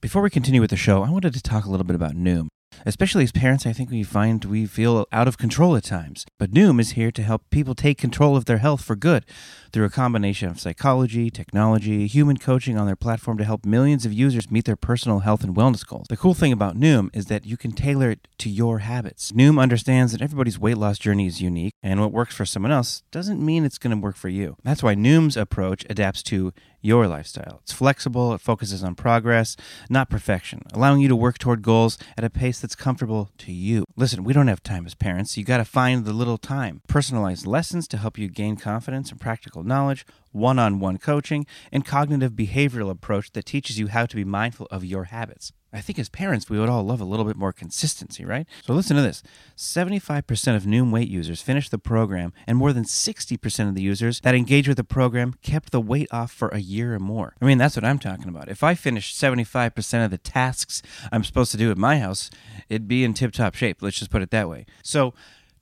[0.00, 2.48] Before we continue with the show, I wanted to talk a little bit about Noom.
[2.86, 6.24] Especially as parents, I think we find we feel out of control at times.
[6.38, 9.24] But Noom is here to help people take control of their health for good
[9.72, 14.12] through a combination of psychology, technology, human coaching on their platform to help millions of
[14.12, 16.06] users meet their personal health and wellness goals.
[16.08, 19.32] The cool thing about Noom is that you can tailor it to your habits.
[19.32, 23.02] Noom understands that everybody's weight loss journey is unique, and what works for someone else
[23.10, 24.56] doesn't mean it's going to work for you.
[24.64, 27.60] That's why Noom's approach adapts to your lifestyle.
[27.62, 29.56] It's flexible, it focuses on progress,
[29.88, 33.84] not perfection, allowing you to work toward goals at a pace that's comfortable to you.
[33.96, 35.36] Listen, we don't have time as parents.
[35.36, 36.82] You got to find the little time.
[36.86, 41.84] Personalized lessons to help you gain confidence and practical knowledge, one on one coaching, and
[41.84, 45.52] cognitive behavioral approach that teaches you how to be mindful of your habits.
[45.72, 48.46] I think as parents, we would all love a little bit more consistency, right?
[48.64, 49.22] So listen to this
[49.56, 54.20] 75% of Noom weight users finished the program, and more than 60% of the users
[54.20, 57.34] that engaged with the program kept the weight off for a year or more.
[57.40, 58.48] I mean, that's what I'm talking about.
[58.48, 62.30] If I finished 75% of the tasks I'm supposed to do at my house,
[62.68, 63.82] it'd be in tip top shape.
[63.82, 64.64] Let's just put it that way.
[64.82, 65.12] So,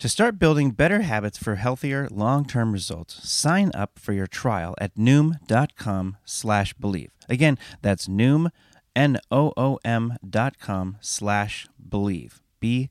[0.01, 4.95] to start building better habits for healthier long-term results, sign up for your trial at
[4.95, 7.09] noom.com slash bleav.
[7.31, 8.51] Again, that's noom,
[8.97, 12.41] N-O-O-M dot com slash bleav.
[12.59, 12.91] B-L-E-A-V.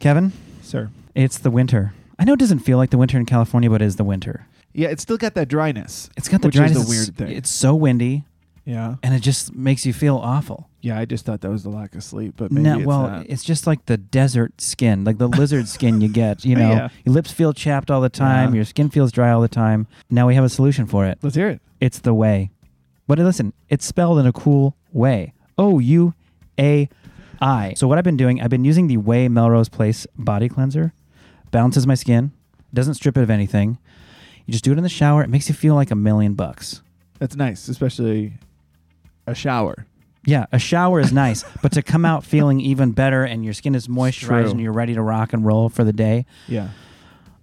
[0.00, 0.90] Kevin, Sir.
[1.14, 1.94] it's the winter.
[2.18, 4.46] I know it doesn't feel like the winter in California, but it is the winter.
[4.74, 6.10] Yeah, it's still got that dryness.
[6.16, 6.76] It's got the Which is dryness.
[6.76, 7.36] the It's- weird thing.
[7.36, 8.24] It's so windy,
[8.64, 8.94] Yeah.
[9.02, 10.68] and it just makes you feel awful.
[10.80, 13.02] Yeah, I just thought that was the lack of sleep, but maybe No, it's well,
[13.08, 13.26] that.
[13.28, 16.44] it's just like the desert skin, like the lizard skin you get.
[16.44, 16.88] You know, Yeah.
[17.04, 18.56] your lips feel chapped all the time, Yeah.
[18.56, 19.86] your skin feels dry all the time.
[20.10, 21.18] Now we have a solution for it.
[21.22, 21.60] Let's hear it.
[21.80, 22.50] It's the way.
[23.08, 25.32] But listen, it's spelled in a cool way.
[25.58, 26.14] O U
[26.58, 26.88] A
[27.40, 27.74] I.
[27.76, 30.92] So what I've been doing, I've been using the OUAI Melrose Place body cleanser.
[31.50, 32.30] Balances my skin,
[32.72, 33.78] doesn't strip it of anything.
[34.46, 35.22] You just do it in the shower.
[35.24, 36.82] It makes you feel like a million bucks.
[37.18, 38.34] That's nice, especially
[39.26, 39.86] a shower.
[40.24, 43.74] Yeah, a shower is nice, but to come out feeling even better and your skin
[43.74, 44.50] is moisturized True.
[44.52, 46.68] and you're ready to rock and roll for the day, Yeah.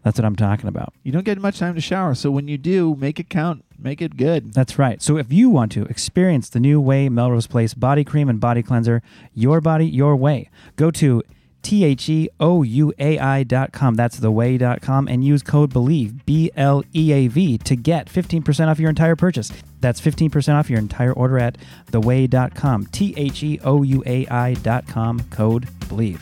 [0.03, 0.93] that's what I'm talking about.
[1.03, 3.65] You don't get much time to shower, so when you do, make it count.
[3.77, 4.53] Make it good.
[4.53, 5.01] That's right.
[5.01, 8.61] So if you want to experience the new OUAI Melrose Place body cream and body
[8.61, 9.01] cleanser,
[9.33, 11.23] your body, your way, go to
[11.61, 13.95] T H E O U A I dot com.
[13.95, 17.75] That's the way dot com and use code BLEAV, B L E A V, to
[17.75, 19.51] get 15% off your entire purchase.
[19.81, 21.57] That's 15% off your entire order at
[21.91, 22.85] dot com.
[22.85, 26.19] T H E O U A I dot com, code BLEAV.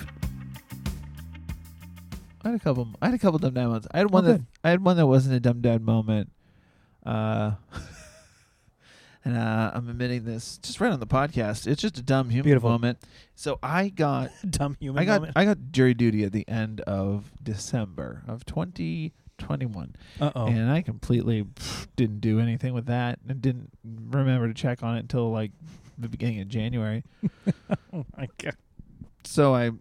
[2.44, 2.88] I had a couple.
[3.02, 3.88] I had a couple dumb dad moments.
[3.92, 4.46] I had one Oh, that good.
[4.64, 6.32] I had one that wasn't a dumb dad moment.
[7.06, 7.52] Uh,
[9.28, 11.68] and uh, I'm admitting this just right on the podcast.
[11.68, 12.70] It's just a dumb human Beautiful.
[12.70, 13.00] moment.
[13.36, 17.32] So I got Dumb human I got I got jury duty at the end of
[17.44, 20.48] December of 2021, Uh oh.
[20.48, 24.96] and I completely pff, didn't do anything with that, and didn't remember to check on
[24.96, 25.52] it until like
[25.98, 27.04] the beginning of January.
[27.94, 28.56] Oh my God.
[29.24, 29.72] So I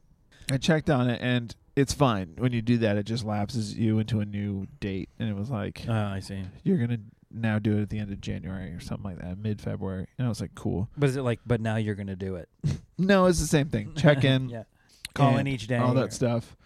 [0.51, 2.35] I checked on it, and it's fine.
[2.39, 5.51] When you do that, it just lapses you into a new date, and it was
[5.51, 6.43] like Oh, I see.
[6.65, 6.99] you're gonna
[7.37, 10.07] now do it at the end of January or something like that, mid February.
[10.19, 10.89] And I was like, cool.
[10.97, 12.49] But is it like, but now you're going to do it?
[12.99, 13.93] No, it's the same thing.
[13.95, 14.49] Check in.
[14.49, 14.63] yeah.
[15.13, 15.77] Call in each day.
[15.77, 16.57] all or- that stuff.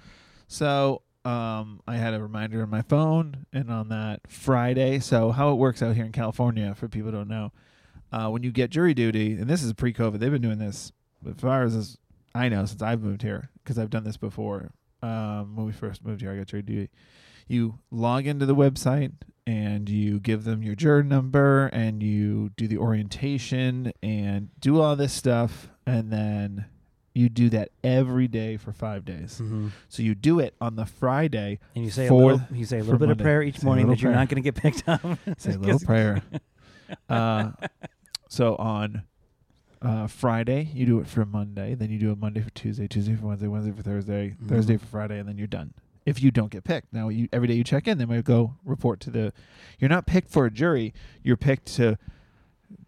[0.46, 5.00] So um, I had a reminder on my phone, and on that Friday.
[5.00, 7.52] So how it works out here in California, for people who don't know,
[8.12, 10.92] uh, when you get jury duty, and this is pre-COVID, they've been doing this
[11.28, 11.98] as far as as
[12.34, 14.70] I know since I've moved here, because I've done this before.
[15.02, 16.90] Um, when we first moved here, I got jury duty.
[17.48, 19.12] You log into the website
[19.50, 24.94] and you give them your juror number and you do the orientation and do all
[24.94, 26.66] this stuff and then
[27.14, 29.40] you do that every day for five days.
[29.42, 29.70] Mhm.
[29.88, 31.58] So you do it on the Friday.
[31.74, 33.22] And you say a little, you say a little bit Monday.
[33.22, 35.00] of prayer each Say morning that you're not going to get picked up.
[35.38, 36.22] Say a little prayer.
[37.08, 37.52] Uh,
[38.28, 39.02] so on
[39.80, 41.74] uh, Friday, you do it for Monday.
[41.76, 44.48] Then you do it Monday for Tuesday, Tuesday for Wednesday, Wednesday for Thursday, Mhm.
[44.48, 45.72] Thursday for Friday, and then you're done.
[46.10, 48.56] If you don't get picked, now you every day you check in, they might go
[48.64, 49.32] report to the.
[49.78, 50.92] You're not picked for a jury.
[51.22, 51.98] You're picked to.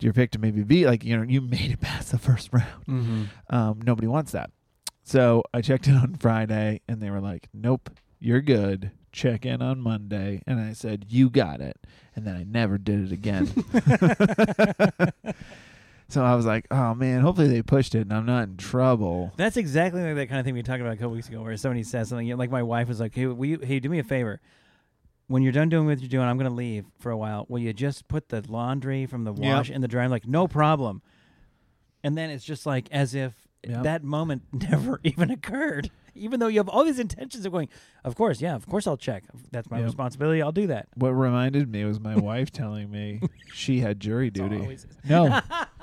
[0.01, 2.87] You're picked to maybe be like you know you made it past the first round.
[2.89, 3.55] Mm-hmm.
[3.55, 4.51] Um, nobody wants that.
[5.05, 8.91] So I checked in on Friday and they were like, nope, you're good.
[9.13, 10.43] Check in on Monday.
[10.47, 11.77] And I said, you got it.
[12.17, 13.47] And then I never did it again.
[16.13, 19.33] so I was like, oh man, hopefully they pushed it and I'm not in trouble.
[19.37, 21.57] That's exactly like that kind of thing we talked about a couple weeks ago, where
[21.57, 22.27] somebody says something.
[22.27, 24.41] you know, Like my wife was like, "Hey, will you, hey, do me a favor.
[25.29, 27.47] When you're done doing what you're doing, I'm going to leave for a while.
[27.49, 29.41] Will you just put the laundry from the Yep.
[29.43, 31.01] wash in the dryer?" I'm like, no problem.
[32.05, 33.33] And then it's just like as if
[33.67, 33.85] Yep.
[33.85, 35.91] that moment never even occurred.
[36.15, 37.69] Even though you have all these intentions of going,
[38.05, 39.25] of course, yeah, of course I'll check.
[39.51, 39.87] That's my Yep.
[39.87, 40.43] responsibility.
[40.43, 40.89] I'll do that.
[40.95, 43.21] What reminded me was my wife telling me
[43.55, 44.77] she had jury duty.
[45.09, 45.41] No,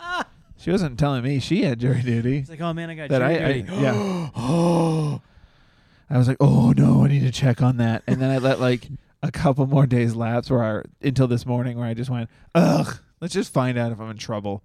[0.58, 2.38] she wasn't telling me she had jury duty.
[2.40, 3.74] It's like, oh man, I got That I, jury I duty.
[3.82, 4.30] yeah.
[4.36, 5.22] Oh,
[6.10, 8.04] I was like, oh no, I need to check on that.
[8.08, 8.88] And then I let like
[9.22, 12.98] a couple more days lapse where I, until this morning where I just went, ugh,
[13.20, 14.64] let's just find out if I'm in trouble.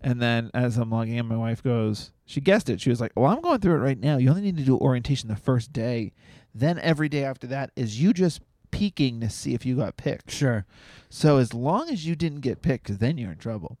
[0.00, 2.78] And then as I'm logging in, my wife goes, she guessed it.
[2.78, 4.18] She was like, well, I'm going through it right now.
[4.18, 6.12] You only need to do orientation the first day.
[6.54, 10.30] Then every day after that is you just peeking to see if you got picked.
[10.30, 10.66] Sure.
[11.08, 13.78] So as long as you didn't get picked, because then you're in trouble.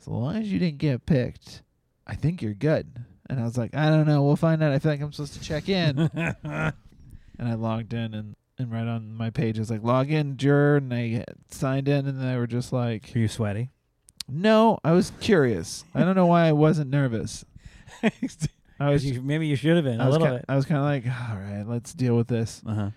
[0.00, 1.62] As long as you didn't get picked,
[2.06, 3.04] I think you're good.
[3.28, 4.22] And I was like, I don't know.
[4.22, 4.70] We'll find out.
[4.70, 5.98] I feel like I'm supposed to check in.
[6.14, 6.74] and
[7.40, 10.76] I logged in, and, and right on my page it was like, log in, juror.
[10.76, 13.70] And I signed in, and they were just like, Are you sweaty?
[14.28, 15.84] no, I was curious.
[15.92, 17.44] I don't know why I wasn't nervous.
[18.80, 20.44] I was, You- maybe you should have been I a was, little ki- bit.
[20.48, 22.62] I was kind of like, all right, let's deal with this.
[22.66, 22.90] Uh huh.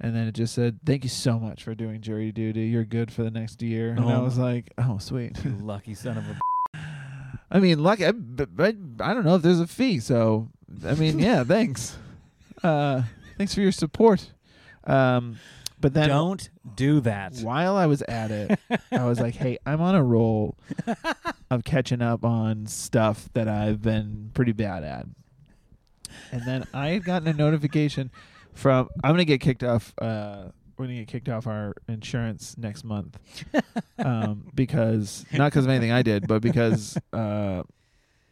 [0.00, 2.62] And then it just said, thank you so much for doing jury duty.
[2.66, 3.90] You're good for the next year.
[3.90, 4.24] And I Oh.
[4.24, 5.42] was like, oh, sweet.
[5.44, 6.78] You lucky son of a.
[7.50, 8.04] I mean, lucky.
[8.04, 10.00] I, but, but I don't know if there's a fee.
[10.00, 10.48] So,
[10.84, 11.96] I mean, yeah, thanks.
[12.62, 13.02] Uh,
[13.38, 14.30] thanks for your support.
[14.84, 15.36] Um,
[15.84, 17.36] but then Don't do that.
[17.42, 18.58] while I was at it,
[18.90, 20.56] I was like, hey, I'm on a roll
[21.50, 25.04] of catching up on stuff that I've been pretty bad at.
[26.32, 28.10] And then I had gotten a notification
[28.54, 29.92] from I'm gonna get kicked off.
[30.00, 30.44] Uh,
[30.78, 33.18] we're gonna get kicked off our insurance next month
[33.98, 37.62] um, because not because of anything I did, but because uh,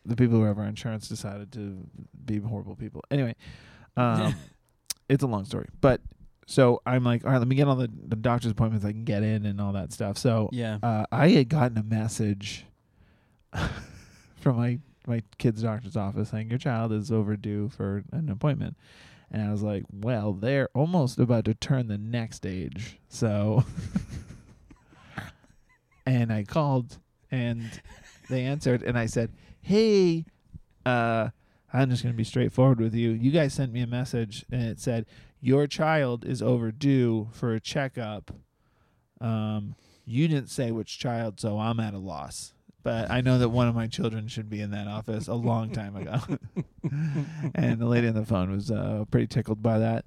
[0.06, 1.86] the people who have our insurance decided to
[2.24, 3.04] be horrible people.
[3.10, 3.36] Anyway,
[3.98, 4.34] um,
[5.10, 6.00] it's a long story, but
[6.46, 9.04] so I'm like, all right, let me get all the, the doctor's appointments I can
[9.04, 10.18] get in and all that stuff.
[10.18, 10.78] So Yeah.
[10.82, 12.64] uh, I had gotten a message
[14.40, 18.76] from my my kid's doctor's office saying your child is overdue for an appointment,
[19.32, 23.64] and I was like, well, they're almost about to turn the next age, so.
[26.06, 26.98] and I called,
[27.30, 27.62] and
[28.28, 30.24] they answered, and I said, hey,
[30.86, 31.28] uh.
[31.74, 33.12] I'm just going to be straightforward with you.
[33.12, 35.06] You guys sent me a message and it said,
[35.44, 38.30] Your child is overdue for a checkup.
[39.20, 39.74] Um,
[40.06, 42.54] you didn't say which child, so I'm at a loss.
[42.84, 45.70] But I know that one of my children should be in that office a long
[45.70, 46.18] time ago.
[47.54, 50.04] and the lady on the phone was uh, pretty tickled by that.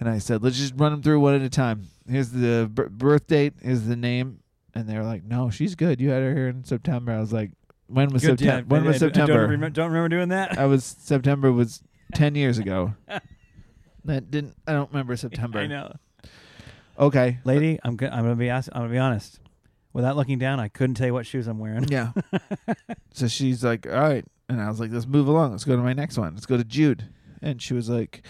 [0.00, 1.86] And I said, let's just run them through one at a time.
[2.08, 4.40] Here's the b- birth date, here's the name.
[4.74, 6.00] And they were like, no, she's good.
[6.00, 7.12] You had her here in September.
[7.12, 7.50] I was like,
[7.86, 8.74] when was Good, yeah, September?
[8.74, 9.32] when I- was I- I September?
[9.32, 10.58] don't, remember, don't remember doing that.
[10.58, 11.82] I was September was
[12.14, 12.94] ten years ago.
[14.04, 14.54] That didn't.
[14.66, 15.60] I don't remember September.
[15.60, 15.94] I know.
[16.98, 19.38] Okay, Lady, I'm go- I'm gonna be ask- I'm gonna be honest.
[19.92, 21.84] Without looking down, I couldn't tell you what shoes I'm wearing.
[21.88, 22.12] Yeah.
[23.12, 25.52] so she's like, "All right," and I was like, "Let's move along.
[25.52, 26.34] Let's go to my next one.
[26.34, 27.08] Let's go to Jude."
[27.40, 28.22] And she was like,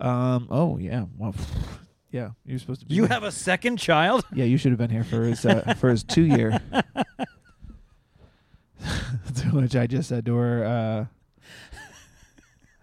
[0.00, 1.34] um, "Oh yeah, well,
[2.10, 2.94] yeah, you're supposed to be.
[2.94, 3.12] You here.
[3.12, 4.24] have a second child?
[4.34, 6.58] Yeah, you should have been here for his uh, for his two year."
[9.36, 11.06] to which I just said to her, uh,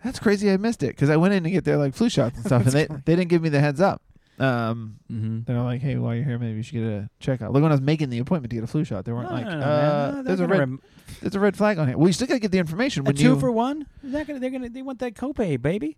[0.04, 0.52] "That's crazy.
[0.52, 2.64] I missed it because I went in to get their like flu shots and stuff,
[2.64, 4.02] and they they didn't give me the heads up."
[4.40, 5.42] Um, Mm-hmm.
[5.46, 7.76] they're like, "Hey, while you're here, maybe you should get a checkup." Like when I
[7.76, 10.48] was making the appointment to get a flu shot, they weren't like, uh, "There's a
[10.48, 10.78] red,
[11.22, 13.16] there's a red flag on here." Well, you still gotta get the information a when
[13.16, 13.40] two you.
[13.40, 13.86] for one.
[14.02, 15.98] They're gonna they're gonna they want that copay, baby.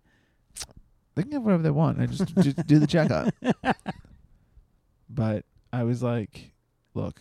[1.14, 2.00] they can get whatever they want.
[2.00, 3.32] I just, just do the checkup.
[5.08, 6.52] But I was like,
[6.94, 7.20] "Look,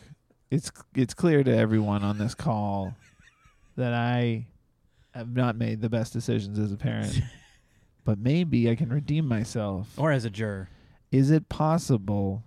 [0.50, 2.96] it's it's clear to everyone on this call
[3.76, 4.48] that I
[5.14, 7.22] have not made the best decisions as a parent."
[8.06, 9.88] But maybe I can redeem myself.
[9.98, 10.68] Or as a juror.
[11.10, 12.44] is it possible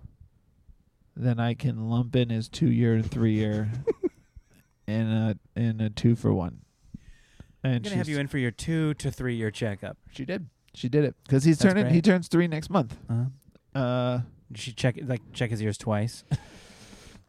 [1.15, 3.71] that I can lump in his two year and three year
[4.87, 6.59] in a in a two for one?
[7.63, 9.97] I'm And gonna have you in for your two to three year checkup.
[10.11, 10.47] She did.
[10.75, 11.85] She did it because he's That's turning.
[11.85, 11.95] great.
[11.95, 12.95] He turns three next month.
[13.09, 13.79] Uh-huh.
[13.79, 14.21] Uh,
[14.53, 16.23] She check like check his ears twice.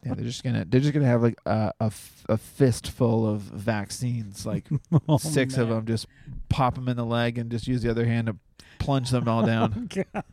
[0.05, 3.41] yeah, they're just gonna they're just gonna have like a a, f- a fistful of
[3.41, 4.67] vaccines, like
[5.09, 5.85] Oh, six of them.
[5.85, 6.07] Just
[6.49, 8.35] pop them in the leg and just use the other hand to
[8.79, 9.89] plunge them all down.
[9.97, 10.23] Oh, God.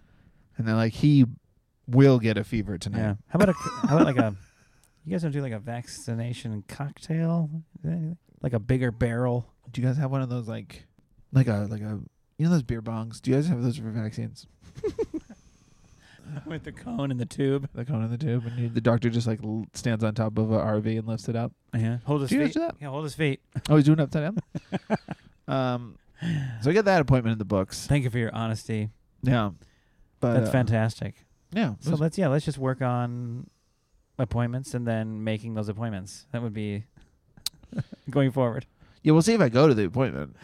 [0.56, 1.24] and they're like, he
[1.88, 2.98] will get a fever tonight.
[2.98, 3.14] Yeah.
[3.28, 3.52] How about a
[3.88, 4.34] how about like a
[5.04, 7.50] you guys don't do like a vaccination cocktail?
[8.42, 9.46] Like a bigger barrel?
[9.72, 10.84] Do you guys have one of those like
[11.32, 12.00] like a like a
[12.38, 13.20] you know those beer bongs?
[13.20, 14.46] Do you guys have those for vaccines?
[16.46, 17.68] With the cone and the tube.
[17.74, 20.38] The cone in the tube, and you, the doctor just like l- stands on top
[20.38, 21.52] of a RV and lifts it up.
[21.74, 21.98] Yeah.
[22.04, 22.54] Hold his Do you guys feet.
[22.54, 22.74] do that?
[22.80, 23.40] Yeah, hold his feet.
[23.68, 24.98] Oh, he's doing it upside down.
[25.48, 25.98] um,
[26.62, 27.86] so I get that appointment in the books.
[27.86, 28.90] Thank you for your honesty.
[29.22, 29.50] Yeah,
[30.20, 31.24] but That's uh, fantastic.
[31.52, 33.48] Yeah, it So was- let's yeah, let's just work on
[34.18, 36.26] appointments and then making those appointments.
[36.32, 36.84] That would be
[38.10, 38.66] going forward.
[39.02, 39.12] yeah.
[39.12, 40.36] We'll see if I go to the appointment.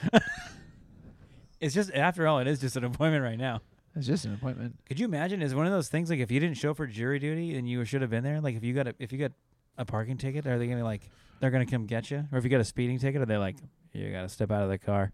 [1.60, 3.60] It's just after all, it is just an appointment right now.
[3.94, 4.76] It's just an appointment.
[4.86, 5.42] Could you imagine?
[5.42, 7.84] Is one of those things like if you didn't show for jury duty and you
[7.84, 8.40] should have been there?
[8.40, 9.32] Like if you got a if you got
[9.76, 11.08] a parking ticket, are they gonna like
[11.40, 12.24] they're gonna come get you?
[12.32, 13.56] Or if you got a speeding ticket, are they like
[13.92, 15.12] you got to step out of the car?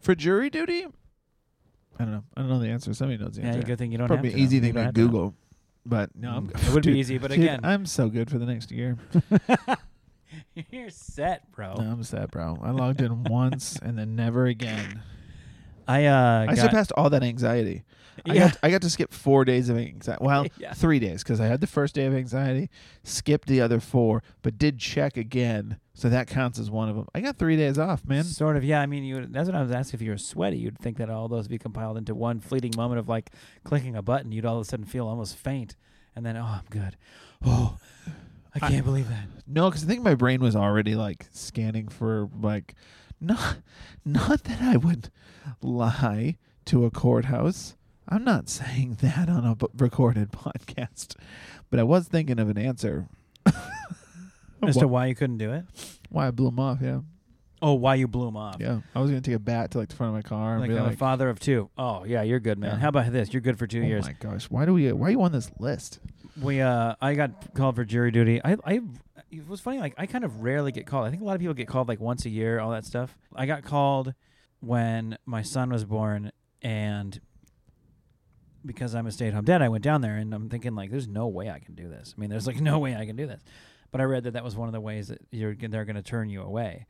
[0.00, 0.86] For jury duty?
[1.98, 2.24] I don't know.
[2.36, 2.94] I don't know the answer.
[2.94, 3.62] Somebody knows the Yeah, answer.
[3.62, 4.60] good thing you don't Probably have to easy know.
[4.62, 5.00] thing You don't to have to.
[5.00, 5.34] Google.
[5.86, 8.46] But no, I'm, it would be easy, but dude, again- I'm so good for the
[8.46, 8.96] next year.
[10.70, 11.74] You're set, bro.
[11.74, 12.58] No, I'm sad, bro.
[12.62, 15.02] I logged in once and then never again.
[15.86, 17.82] I uh I got, surpassed all that anxiety.
[18.28, 18.48] I yeah.
[18.48, 20.24] got I got to skip four days of anxiety.
[20.24, 20.72] Well, Yeah.
[20.72, 22.70] three days because I had the first day of anxiety,
[23.02, 27.06] skipped the other four, but did check again, so that counts as one of them.
[27.14, 28.24] I got three days off, man.
[28.24, 28.80] Sort of, yeah.
[28.80, 29.16] I mean, you.
[29.16, 29.98] would- That's what I was asking.
[29.98, 32.72] If you were sweaty, you'd think that all those would be compiled into one fleeting
[32.76, 33.30] moment of like
[33.64, 34.32] clicking a button.
[34.32, 35.76] You'd all of a sudden feel almost faint,
[36.16, 36.96] and then, oh, I'm good.
[37.46, 37.76] Oh,
[38.54, 39.26] I I- can't believe that.
[39.46, 42.74] No, because I think my brain was already like scanning for like,
[43.20, 43.56] not
[44.04, 45.10] not that I would
[45.60, 47.76] lie to a courthouse.
[48.08, 51.16] I'm not saying that on a b- recorded podcast,
[51.70, 53.08] but I was thinking of an answer.
[54.62, 55.64] As to why you couldn't do it.
[56.08, 56.78] why I blew him off.
[56.80, 57.00] Yeah,
[57.60, 58.56] Oh, why you blew him off?
[58.60, 58.80] yeah.
[58.94, 60.70] I was gonna take a bat to like the front of my car and Like
[60.70, 61.68] be I'm a like, father of two.
[61.76, 62.70] Oh yeah, you're good, man.
[62.72, 62.76] Yeah.
[62.78, 63.32] How about this?
[63.32, 64.06] You're good for two "Oh years.
[64.06, 64.90] my gosh, why do we?
[64.92, 66.00] Why are you on this list?"
[66.40, 68.40] We uh, I got called for jury duty.
[68.42, 68.80] I I
[69.30, 69.78] it was funny.
[69.80, 71.06] Like I kind of rarely get called.
[71.06, 73.16] I think a lot of people get called like once a year, all that stuff.
[73.34, 74.14] I got called
[74.60, 77.20] when my son was born, and
[78.64, 81.26] because I'm a stay-at-home dad, I went down there and I'm thinking like, there's no
[81.28, 82.14] way I can do this.
[82.16, 83.42] I mean, there's like no way I can do this.
[83.90, 86.02] But I read that that was one of the ways that you're they're going to
[86.02, 86.86] turn you away,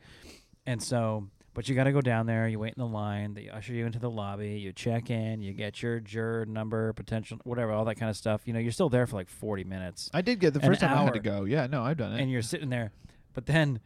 [0.66, 1.28] and so.
[1.52, 2.48] But you got to go down there.
[2.48, 3.34] You wait in the line.
[3.34, 4.58] They usher you into the lobby.
[4.58, 5.40] You check in.
[5.40, 8.40] You get your juror number, potential, whatever, all that kind of stuff.
[8.44, 10.98] You know, you're still there for like 40 minutes I did get the first time
[10.98, 11.44] I had to go.
[11.44, 12.20] Yeah, no, I've done it.
[12.20, 12.90] and you're sitting there.
[13.34, 13.78] But then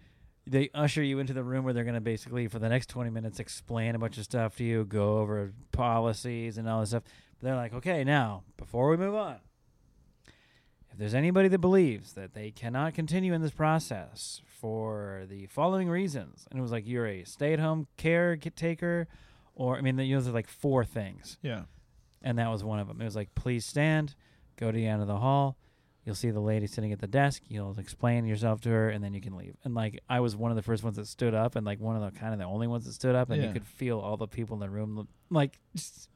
[0.46, 3.10] they usher you into the room where they're going to basically, for the next 20
[3.10, 7.02] minutes, explain a bunch of stuff to you, go over policies and all this stuff.
[7.40, 9.36] They're like, okay, now, before we move on,
[10.90, 15.88] if there's anybody that believes that they cannot continue in this process for the following
[15.88, 19.06] reasons, and it was like you're a stay at home caretaker,
[19.54, 21.62] or, I mean, you know, there's like four things yeah.
[22.22, 23.00] and that was one of them.
[23.00, 24.14] It was like, please stand,
[24.56, 25.56] go to the end of the hall.
[26.04, 27.42] You'll see the lady sitting at the desk.
[27.48, 29.56] You'll explain yourself to her, and then you can leave.
[29.62, 31.96] And like, I was one of the first ones that stood up, and like one
[31.96, 33.48] of the kind of the only ones that stood up, and Yeah.
[33.48, 36.08] you could feel all the people in the room like just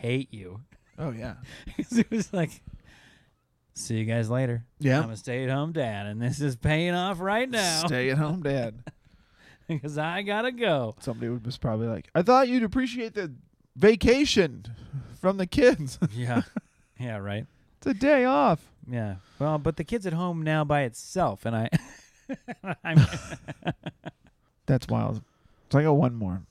[0.00, 0.60] hate you.
[0.98, 1.34] Oh yeah.
[1.76, 2.62] 'Cause it was like,
[3.74, 4.64] see you guys later.
[4.78, 5.00] Yeah.
[5.02, 8.82] I'm a stay-at-home dad, and this is paying off right now Stay at home, dad.
[9.68, 10.94] because I gotta go.
[11.00, 13.32] Somebody was probably like, "I thought you'd appreciate the
[13.76, 14.64] vacation
[15.20, 15.98] from the kids.
[16.12, 16.42] Yeah,
[16.98, 17.46] yeah, right.
[17.78, 18.60] it's a day off."
[18.90, 19.16] Yeah.
[19.38, 21.68] Well, but the kid's at home now by itself, and I.
[22.84, 22.98] I'm,
[24.66, 25.22] That's wild.
[25.70, 26.42] So I got one more.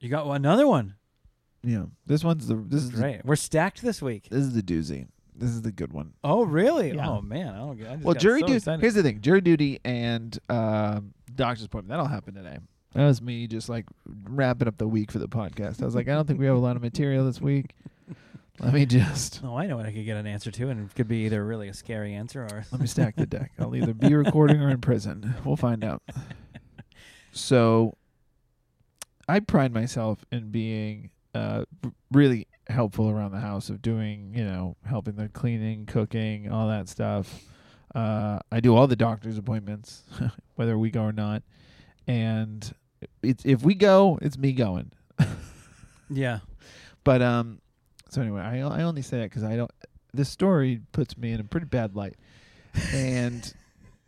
[0.00, 0.94] you got another one.
[1.64, 3.24] Yeah, this one's the this is the, Great.
[3.24, 4.28] We're stacked this week.
[4.30, 5.06] this is the doozy.
[5.36, 6.12] This is the good one.
[6.22, 6.92] Oh, really?
[6.92, 7.08] Yeah.
[7.08, 7.88] Oh man, I don't get.
[7.88, 8.56] I just well, got jury so duty.
[8.58, 8.80] excited.
[8.80, 11.90] Here's the thing: jury duty and um, doctor's appointment.
[11.90, 12.58] That'll happen today.
[12.94, 13.86] That was me just like
[14.28, 15.82] wrapping up the week for the podcast.
[15.82, 17.74] I was like, I don't think we have a lot of material this week.
[18.60, 20.94] Let me just Oh, I know what I could get an answer to, and it
[20.94, 22.64] could be either really a scary answer or.
[22.70, 23.50] let me stack the deck.
[23.58, 25.34] I'll either be recording or in prison.
[25.44, 26.02] We'll find out.
[27.36, 27.96] So,
[29.28, 31.64] I pride myself in being uh,
[32.12, 36.88] really helpful around the house of doing, you know, helping the cleaning, cooking, all that
[36.88, 37.42] stuff.
[37.94, 40.02] Uh, I do all the doctor's appointments,
[40.56, 41.42] whether we go or not.
[42.06, 42.74] And
[43.22, 44.92] it's if we go, it's me going.
[46.10, 46.40] Yeah.
[47.02, 47.60] But um,
[48.10, 49.70] so anyway, I I only say that because I don't.
[50.12, 52.16] This story puts me in a pretty bad light,
[52.92, 53.52] and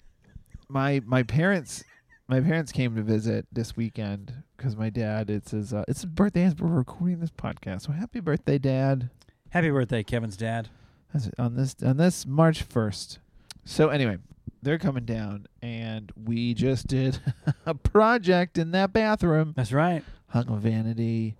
[0.68, 1.84] my my parents
[2.28, 6.06] my parents came to visit this weekend because my dad it's his uh, it's his
[6.10, 7.82] birthday as we're recording this podcast.
[7.82, 9.10] So happy birthday, Dad!
[9.50, 10.68] Happy birthday, Kevin's dad.
[11.12, 13.18] That's on this on this March first.
[13.64, 14.18] So anyway,
[14.62, 17.18] they're coming down, and we just did
[17.66, 20.02] a project in that bathroom That's right.
[20.28, 21.36] hung a vanity,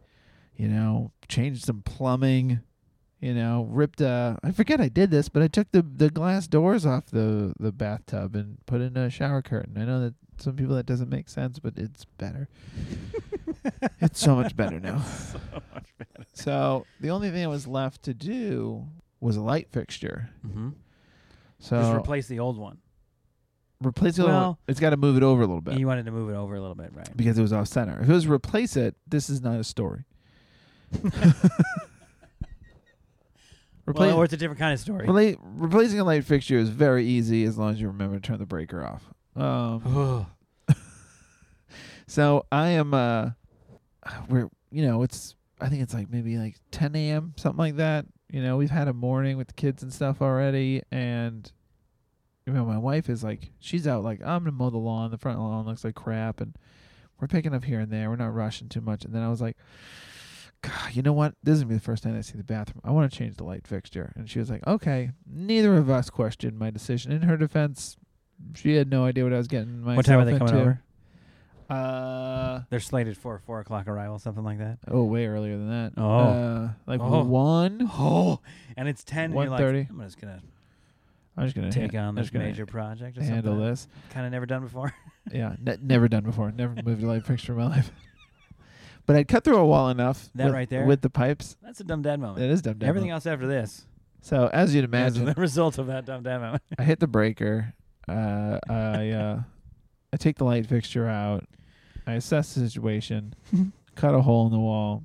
[0.57, 2.61] you know, changed some plumbing,
[3.21, 6.47] you know, ripped uh I forget I did this, but I took the the glass
[6.47, 9.77] doors off the the bathtub and put in a shower curtain.
[9.77, 12.49] I know that some people that doesn't make sense, but it's better.
[14.01, 15.01] it's so much better now.
[15.03, 15.39] so
[15.75, 16.27] much better.
[16.35, 18.87] So the only thing that was left to do
[19.21, 20.31] was a light fixture.
[20.47, 20.71] Mm-hmm.
[21.59, 22.79] So Just replace the old one.
[23.83, 24.41] replace the other one.
[24.43, 26.35] Well, It's got to move it over a little bit You wanted to move it
[26.35, 27.09] over a little bit, right?
[27.17, 27.99] because it was off center.
[28.03, 30.05] If it was replace it, this is not a story.
[33.89, 35.07] Well, or it's a different kind of story.
[35.07, 38.39] Rela- replacing a light fixture is very easy as long as you remember to turn
[38.39, 39.13] the breaker off.
[39.37, 40.27] Um,
[42.07, 43.31] so I am uh
[44.29, 47.35] we're you know, it's I think it's like maybe like 10 a.m.
[47.37, 48.07] something like that.
[48.31, 51.51] You know, we've had a morning with the kids and stuff already, and
[52.47, 55.11] you know, my wife is like, she's out like I'm gonna mow the lawn.
[55.11, 56.57] The front lawn looks like crap, and
[57.21, 58.11] we're picking up here and there.
[58.11, 59.05] We're not rushing too much.
[59.05, 59.57] And then I was like,
[60.63, 61.35] God, you know what?
[61.43, 62.83] This is gonna be the first time I see the bathroom.
[62.85, 64.13] I want to change the light fixture.
[64.17, 65.11] And she was like, Okay.
[65.27, 67.13] Neither of us questioned my decision.
[67.13, 67.97] In her defense,
[68.55, 70.61] she had no idea what I was getting myself What time are they coming into.
[70.61, 70.83] over?
[71.69, 74.79] Uh They're slated for a four o'clock arrival, something like that.
[74.89, 75.93] oh, way earlier than that.
[75.97, 76.19] Oh.
[76.19, 77.25] uh, like Oh.
[77.25, 77.91] one.
[77.93, 78.41] Oh,
[78.77, 79.27] and it's ten.
[79.33, 79.91] And you're like, 1:30.
[79.91, 80.41] I'm just gonna
[81.37, 83.67] I'm just gonna take ha- on I'm this just gonna major project or handle something.
[83.69, 83.89] this.
[84.11, 84.93] Kind of never done before.
[85.33, 86.53] Yeah, ne- never done before.
[86.53, 87.91] Never moved a light fixture in my life.
[89.07, 90.29] But I'd cut through a wall enough.
[90.35, 90.85] That with, right there?
[90.85, 91.57] with the pipes.
[91.63, 92.45] That's a dumb dad moment.
[92.45, 92.79] It is dumb.
[92.79, 93.15] dad Everything mode.
[93.15, 93.87] else after this
[94.21, 96.63] So as you'd is imagine, the result of that dumb dad moment.
[96.79, 97.75] I hit the breaker.
[98.09, 99.41] Uh, I uh,
[100.13, 101.45] I take the light fixture out.
[102.07, 103.35] I assess the situation.
[103.97, 105.03] cut a hole in the wall.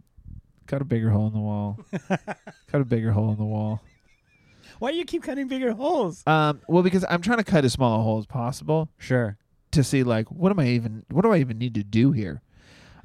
[0.68, 1.80] Cut a bigger hole in the wall.
[2.68, 3.82] cut a bigger hole in the wall.
[4.80, 6.24] Why do you keep cutting bigger holes?
[6.26, 9.38] Um, well, because I'm trying to cut as small a hole as possible Sure.
[9.72, 12.41] to see like what am I even what do I even need to do here?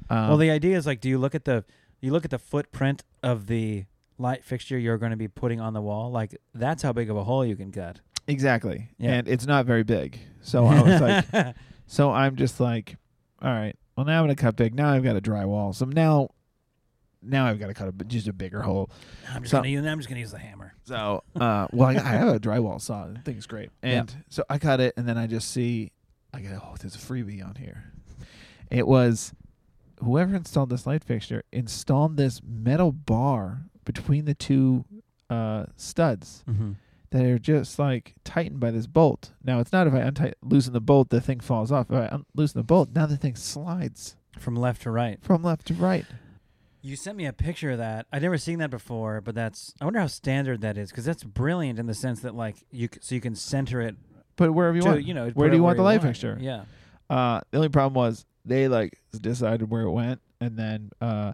[0.09, 1.65] Um, well, the idea is like, do you look at the
[1.99, 3.85] you look at the footprint of the
[4.17, 6.11] light fixture you're going to be putting on the wall?
[6.11, 7.99] Like that's how big of a hole you can cut.
[8.27, 9.13] Exactly, Yeah.
[9.13, 10.19] and it's not very big.
[10.41, 11.55] So I was like,
[11.87, 12.95] so I'm just like,
[13.41, 13.75] all right.
[13.95, 14.75] Well, now I'm gonna cut big.
[14.75, 15.73] Now I've got a drywall.
[15.73, 16.29] So now,
[17.21, 18.89] now I've got to cut a just a bigger hole.
[19.33, 19.85] I'm just So- gonna use.
[19.85, 20.73] I'm just gonna use the hammer.
[20.85, 23.07] So, uh, well, I, I have a drywall saw.
[23.07, 23.69] The thing's great.
[23.81, 25.91] And so I cut it, and then I just see,
[26.33, 27.91] I go, oh, there's a freebie on here.
[28.69, 29.33] It was
[30.03, 34.85] whoever installed this light fixture installed this metal bar between the two
[35.29, 36.73] uh, studs Mm-hmm.
[37.11, 39.31] That are just like tightened by this bolt.
[39.43, 41.89] Now, it's not if I untight, loosen the bolt, the thing falls off.
[41.89, 45.19] If I un- loosen the bolt, now the thing slides From left to right.
[45.23, 46.05] from left to right.
[46.81, 48.05] You sent me a picture of that.
[48.13, 49.73] I'd never seen that before, but that's.
[49.81, 52.87] I wonder how standard that is because that's brilliant in the sense that like you
[52.93, 53.95] c- so you can center it
[54.35, 55.03] Put it wherever you to want.
[55.05, 56.37] you know where do you want the light fixture?
[56.39, 56.63] Yeah.
[57.09, 61.33] Uh, the only problem was they like decided where it went, and then uh,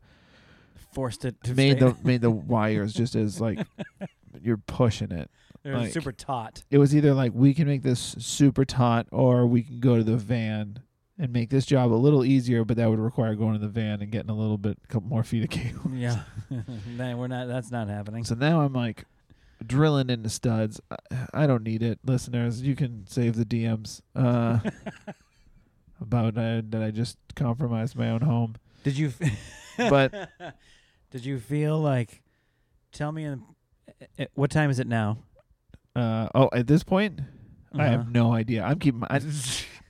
[0.94, 1.88] Forced it to made stay.
[1.88, 3.60] the made the wires just as like
[4.42, 5.30] you're pushing it.
[5.64, 6.64] They're like- super taut.
[6.70, 10.04] It was either like we can make this super taut, or we can go to
[10.04, 10.80] the van
[11.18, 14.02] and make this job a little easier, but that would require going to the van
[14.02, 15.92] and getting a little bit, a couple more feet of cable.
[15.94, 16.24] Yeah.
[16.98, 17.48] no, we're not.
[17.48, 18.24] That's not happening.
[18.24, 19.06] So now I'm like
[19.66, 20.82] drilling into studs.
[20.92, 20.96] I,
[21.34, 22.62] I don't need it, listeners.
[22.62, 24.60] You can save the DMs uh,
[26.02, 28.56] about uh, that I just compromised my own home.
[28.84, 29.14] Did you?
[29.20, 29.32] f-
[29.90, 30.30] But
[31.12, 32.22] did you feel like?
[32.92, 33.44] Tell me, in,
[34.20, 35.18] uh, what time is it now?
[35.96, 37.22] Uh, oh, at this point,
[37.74, 37.92] I Uh-huh.
[37.92, 38.64] have no idea.
[38.64, 39.02] I'm keeping.
[39.02, 39.22] My, I,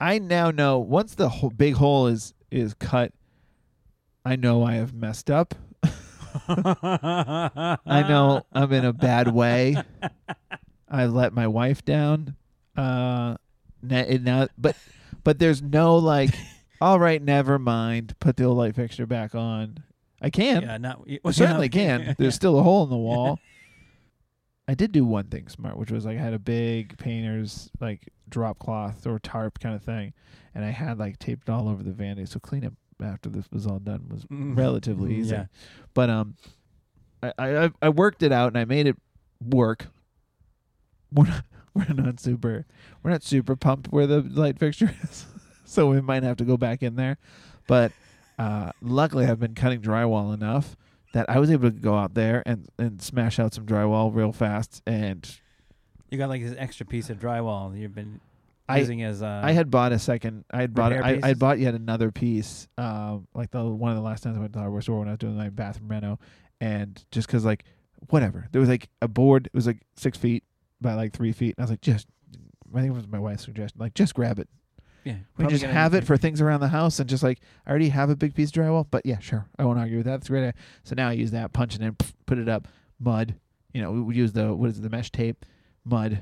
[0.00, 3.12] I now know once the whole big hole is is cut.
[4.24, 5.54] I know I have messed up.
[6.48, 9.76] I know I'm in a bad way.
[10.88, 12.36] I let my wife down.
[12.76, 13.36] Uh,
[13.82, 14.76] now, but
[15.22, 16.34] but there's no like.
[16.80, 18.14] all right, never mind.
[18.20, 19.82] Put the old light fixture back on.
[20.20, 20.62] I can.
[20.62, 21.06] Yeah, not.
[21.24, 22.14] I certainly can.
[22.18, 23.38] There's still a hole in the wall.
[24.66, 28.08] I did do one thing smart, which was like I had a big painter's like
[28.28, 30.14] drop cloth or tarp kind of thing,
[30.54, 32.26] and I had like taped it all over the vanity.
[32.26, 34.56] So cleanup after this was all done was Mm.
[34.58, 35.34] relatively easy.
[35.34, 35.46] Yeah.
[35.92, 36.36] But um,
[37.22, 38.96] I, I I worked it out and I made it
[39.44, 39.88] work.
[41.12, 41.44] We're not,
[41.74, 42.66] we're not super
[43.02, 45.26] we're not super pumped where the light fixture is,
[45.64, 47.18] so we might have to go back in there.
[47.68, 47.92] But
[48.38, 50.76] uh, luckily, I've been cutting drywall enough
[51.14, 54.32] that I was able to go out there and and smash out some drywall real
[54.32, 54.82] fast.
[54.86, 55.26] And
[56.10, 58.20] You got like this extra piece of drywall you've been
[58.68, 59.22] I- using as.
[59.22, 60.44] Uh, I had bought a second.
[60.50, 60.92] I had bought.
[60.92, 62.68] repair I, I had bought yet another piece.
[62.76, 65.08] Um, like the one of the last times I went to the hardware store when
[65.08, 66.18] I was doing my bathroom reno,
[66.60, 67.64] and just because like
[68.10, 69.46] whatever, there was like a board.
[69.46, 70.44] It was like six feet
[70.80, 71.54] by like three feet.
[71.56, 72.06] And I was like, just.
[72.74, 73.78] I think it was my wife's suggestion.
[73.78, 74.48] Like, just grab it.
[75.04, 75.16] Yeah.
[75.36, 78.10] We just have it for things around the house, and just like I already have
[78.10, 78.86] a big piece of drywall.
[78.90, 80.16] But yeah, sure, I won't argue with that.
[80.16, 80.40] It's a great.
[80.40, 80.54] idea.
[80.82, 81.96] So now I use that, punch it in,
[82.26, 82.66] put it up,
[82.98, 83.34] mud.
[83.72, 85.44] You know, we, we use the what is it, the mesh tape,
[85.84, 86.20] mud.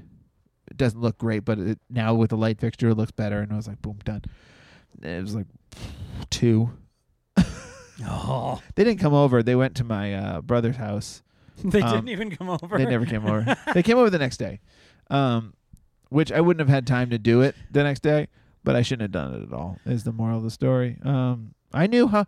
[0.70, 3.40] It doesn't look great, but it, now with the light fixture, it looks better.
[3.40, 4.22] And I was like, boom, done.
[5.02, 5.46] It was like
[6.30, 6.70] two.
[8.04, 9.42] Oh, They didn't come over.
[9.42, 11.22] They went to my uh, brother's house.
[11.64, 12.78] they Um, didn't even come over.
[12.78, 13.56] They never came over.
[13.74, 14.60] they came over the next day,
[15.10, 15.54] um,
[16.08, 18.28] which I wouldn't have had time to do it the next day.
[18.64, 19.78] But I shouldn't have done it at all.
[19.86, 20.96] Is the moral of the story?
[21.04, 22.26] Um, I knew how.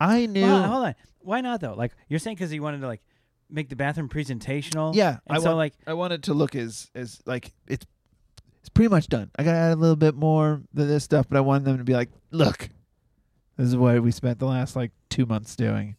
[0.00, 0.42] I knew.
[0.42, 0.94] Well, hold on.
[1.20, 1.74] Why not though?
[1.74, 3.02] Like you're saying because you wanted to like
[3.48, 4.94] make the bathroom presentational.
[4.94, 7.86] yeah, And I so want, like I wanted to look as as like it's
[8.60, 9.30] it's pretty much done.
[9.38, 11.78] I got to add a little bit more to this stuff, but I wanted them
[11.78, 12.68] to be like, look,
[13.56, 15.94] this is what we spent the last like two months doing.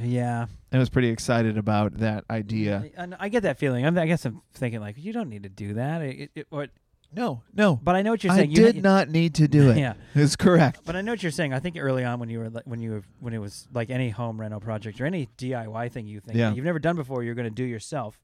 [0.00, 0.46] Yeah.
[0.72, 2.90] I was pretty excited about that idea.
[2.96, 3.84] I, and I get that feeling.
[3.84, 6.00] I'm, I guess I'm thinking like you don't need to do that.
[6.00, 6.70] It, it, it- what,
[7.12, 8.50] No, no, but I know what you're I saying.
[8.52, 9.78] You- did not need to do it.
[9.78, 9.94] Yeah.
[10.14, 10.80] It's correct.
[10.84, 11.52] But I know what you're saying.
[11.52, 13.90] I think early on when you were like, when you were, when it was like
[13.90, 16.52] any home rental project or any DIY thing you think Yeah.
[16.54, 18.20] you've never done before, you're going to do yourself.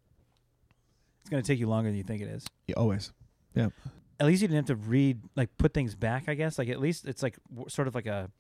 [1.23, 2.47] It's going to take you longer than you think it is.
[2.69, 3.13] Yeah, always.
[3.55, 3.69] Yeah.
[4.21, 6.29] At least you didn't have to read like put things back.
[6.29, 8.31] I guess like at least it's like w- sort of like a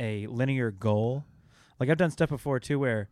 [0.00, 1.24] a linear goal.
[1.78, 3.08] Like I've done stuff before too where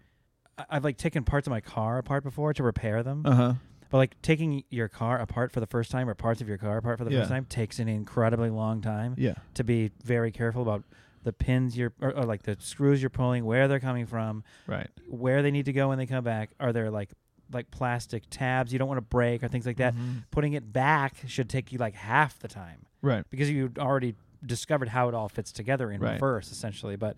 [0.59, 3.23] I- I've like taken parts of my car apart before to repair them.
[3.27, 3.53] Uh huh.
[3.91, 6.77] But like taking your car apart for the first time or parts of your car
[6.79, 7.21] apart for the Yeah.
[7.21, 9.35] first time takes an incredibly long time Yeah.
[9.55, 10.85] to be very careful about
[11.23, 14.89] the pins you're or, or like the screws you're pulling, where they're coming from, Right.
[15.09, 16.51] where they need to go when they come back.
[16.61, 17.11] Are there like
[17.53, 19.95] like plastic tabs you don't want to break or things like that?
[19.95, 20.25] Mhm.
[20.33, 23.25] Putting it back should take you like half the time Right.
[23.31, 26.15] because you already discovered how it all fits together in Right.
[26.15, 26.97] reverse essentially.
[26.97, 27.17] But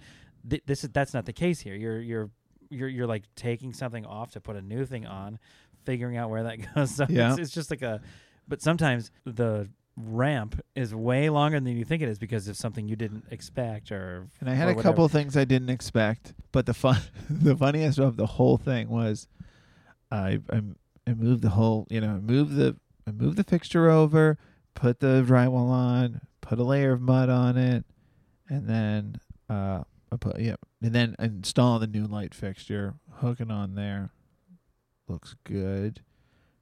[0.49, 1.75] th- this is that's not the case here.
[1.75, 2.31] You're you're
[2.71, 5.39] you're you're like taking something off to put a new thing on,
[5.89, 6.91] figuring out where that goes.
[6.95, 7.31] So Yeah.
[7.33, 8.01] it's, it's just like a.
[8.47, 12.87] But sometimes the ramp is way longer than you think it is because of something
[12.89, 14.29] you didn't expect or.
[14.41, 14.83] And I had a whatever.
[14.83, 19.27] couple things I didn't expect, but the fun, the funniest of the whole thing was,
[20.11, 20.63] I I,
[21.07, 22.77] I moved the whole, you know, move the
[23.07, 24.39] I moved the fixture over,
[24.75, 27.85] put the drywall on, put a layer of mud on it,
[28.49, 29.17] and then
[29.49, 29.83] uh
[30.13, 34.11] I put yeah, and then install the new light fixture, hooking on there.
[35.09, 36.01] Looks good.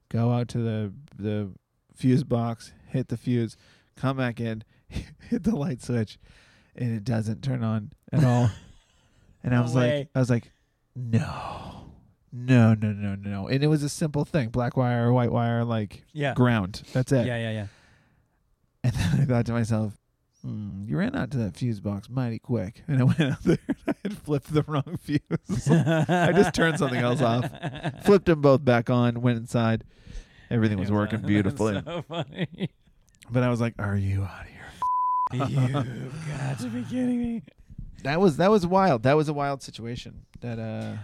[0.09, 1.51] Go out to the the
[1.95, 3.57] fuse box, hit the fuse,
[3.95, 6.17] come back in, hit the light switch,
[6.75, 8.49] and it doesn't turn on at all.
[9.43, 10.51] and I was like, I was like,
[10.95, 11.91] no,
[12.31, 13.47] no, no, no, no.
[13.47, 16.33] And it was a simple thing: black wire, white wire, like Yeah.
[16.33, 16.83] ground.
[16.93, 17.25] That's it.
[17.25, 17.67] Yeah, yeah, yeah.
[18.83, 19.93] And then I thought to myself,
[20.43, 22.83] hmm, you ran out to that fuse box mighty quick.
[22.87, 25.69] And I went out there and I had flipped the wrong fuse.
[25.69, 27.49] I just turned something else off,
[28.05, 29.83] flipped them both back on, went inside.
[30.49, 31.81] Everything was working beautifully.
[31.85, 32.69] so funny.
[33.29, 35.47] But I was like, are you out of here?
[35.49, 37.43] You've got to be kidding me.
[38.03, 39.03] That was that was wild.
[39.03, 40.21] That was a wild situation.
[40.39, 40.97] That uh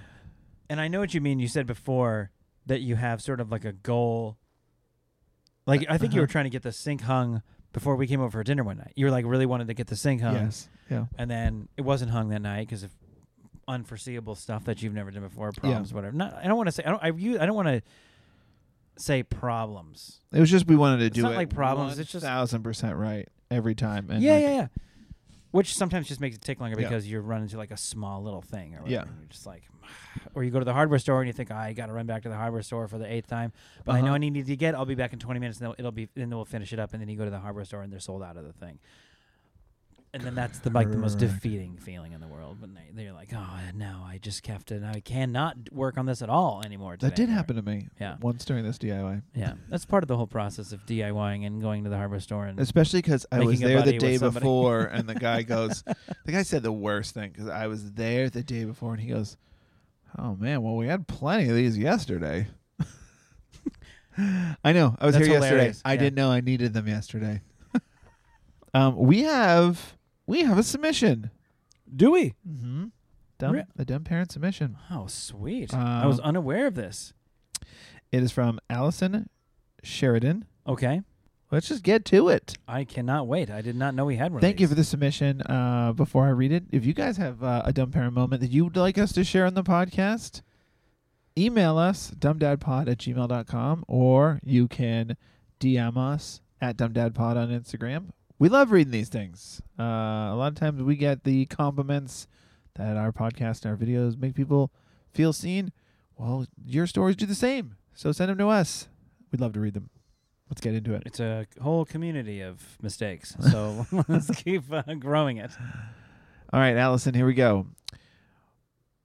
[0.69, 1.39] And I know what you mean.
[1.39, 2.31] You said before
[2.65, 4.37] that you have sort of like a goal.
[5.65, 6.23] Like I think you Uh-huh.
[6.23, 7.41] were trying to get the sink hung
[7.73, 8.93] before we came over for dinner one night.
[8.95, 10.69] You were like really wanted to get the sink hung, yes.
[10.89, 11.05] Yeah.
[11.17, 12.91] and then it wasn't hung that night because of
[13.67, 16.15] unforeseeable stuff that you've never done before, problems, whatever.
[16.15, 16.83] Not, I don't want to say.
[16.85, 17.03] I don't.
[17.03, 17.81] I, you, I don't want to
[18.97, 20.19] say problems.
[20.31, 22.63] It was just we wanted to It's do not it like problems, it's just- thousand
[22.63, 24.09] percent right every time.
[24.09, 24.67] And yeah, like, yeah, yeah.
[25.53, 26.87] Which sometimes just makes it take longer Yeah.
[26.89, 29.03] because you run into like a small little thing, or Yeah.
[29.05, 29.61] you're just like,
[30.33, 32.23] or you go to the hardware store and you think, I got to run back
[32.23, 33.53] to the hardware store for the eighth time,
[33.85, 34.15] but I know Uh-huh.
[34.15, 34.73] I need to get.
[34.73, 36.79] I'll be back in 20 minutes, and it'll, it'll be, and then we'll finish it
[36.79, 38.53] up, and then you go to the hardware store and they're sold out of the
[38.53, 38.79] thing,
[40.13, 43.13] and then that's the like the most defeating feeling in the world when they they're
[43.13, 46.95] like, oh no, I just have to, I cannot work on this at all anymore.
[46.99, 49.23] That did or- happen to me Yeah, once during this DIY.
[49.33, 52.45] yeah, that's part of the whole process of DIYing and going to the hardware store
[52.45, 55.83] and Especially because I was there the day before, and the guy goes,
[56.25, 59.09] the guy said the worst thing because I was there the day before, and he
[59.09, 59.35] goes,
[60.17, 62.47] "Oh man, well we had plenty of these yesterday."
[64.63, 64.95] I know.
[64.99, 65.49] I was That's here yesterday.
[65.55, 65.99] hilarious, I yeah.
[65.99, 67.41] didn't know I needed them yesterday.
[68.75, 71.29] um, we have we have a submission.
[71.93, 72.33] do we?
[72.47, 72.85] Mm-hmm.
[73.39, 74.77] Dumb, Re- a dumb parent submission.
[74.91, 75.73] Oh, sweet!
[75.73, 77.13] I was Um, unaware of this.
[78.11, 79.29] It is from Allison
[79.81, 80.45] Sheridan.
[80.67, 81.01] Okay.
[81.51, 82.55] Let's just get to it.
[82.67, 83.51] I cannot wait.
[83.51, 84.41] I did not know we had one.
[84.41, 85.41] Thank of you for the submission.
[85.43, 88.49] Uh, before I read it, if you guys have uh, a dumb parent moment that
[88.51, 90.41] you would like us to share on the podcast,
[91.37, 95.15] email us dumbdadpod at gmail.com or you can
[95.59, 98.09] DM us at dumbdadpod on Instagram.
[98.43, 99.61] We love reading these things.
[99.79, 102.27] Uh, a lot of times we get the compliments
[102.75, 104.69] that our podcast and our videos make people
[105.13, 105.71] feel seen.
[106.17, 107.77] Well, your stories do the same.
[107.93, 108.89] So send them to us.
[109.31, 109.89] We'd love to read them.
[110.49, 111.03] Let's get into it.
[111.05, 113.33] It's a whole community of mistakes.
[113.49, 115.51] So let's keep uh, growing it.
[116.51, 117.67] All right, Allison, here we go.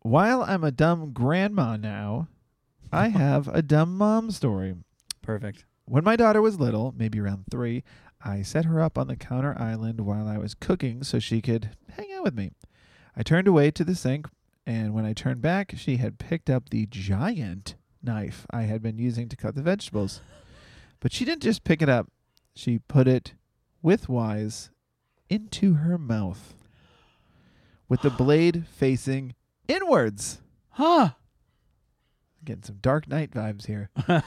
[0.00, 2.26] While I'm a dumb grandma now,
[2.92, 4.74] I have a dumb mom story.
[5.22, 5.64] Perfect.
[5.84, 7.84] When my daughter was little, maybe around three,
[8.20, 11.70] I set her up on the counter island while I was cooking so she could
[11.96, 12.50] hang out with me.
[13.16, 14.26] I turned away to the sink,
[14.66, 18.98] and when I turned back, she had picked up the giant knife I had been
[18.98, 20.20] using to cut the vegetables.
[21.00, 22.08] But she didn't just pick it up,
[22.54, 23.34] she put it
[23.84, 24.70] widthwise
[25.30, 26.54] into her mouth
[27.88, 29.34] with the blade facing
[29.66, 30.40] inwards.
[30.70, 31.10] Huh.
[32.44, 33.90] Getting some Dark Knight vibes here.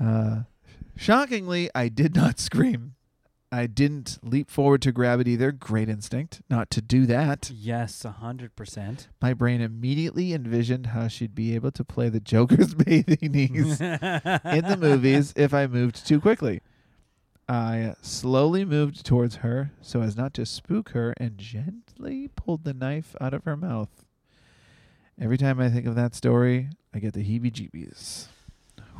[0.00, 0.42] uh,
[0.96, 2.94] shockingly, I did not scream.
[3.52, 5.52] I didn't leap forward to grab it either.
[5.52, 7.52] Great instinct not to do that.
[7.54, 9.06] Yes, a hundred percent.
[9.22, 14.64] My brain immediately envisioned how she'd be able to play the Joker's bathing knees in
[14.64, 16.62] the movies if I moved too quickly.
[17.48, 22.74] I slowly moved towards her so as not to spook her and gently pulled the
[22.74, 24.04] knife out of her mouth.
[25.20, 28.26] Every time I think of that story, I get the heebie jeebies.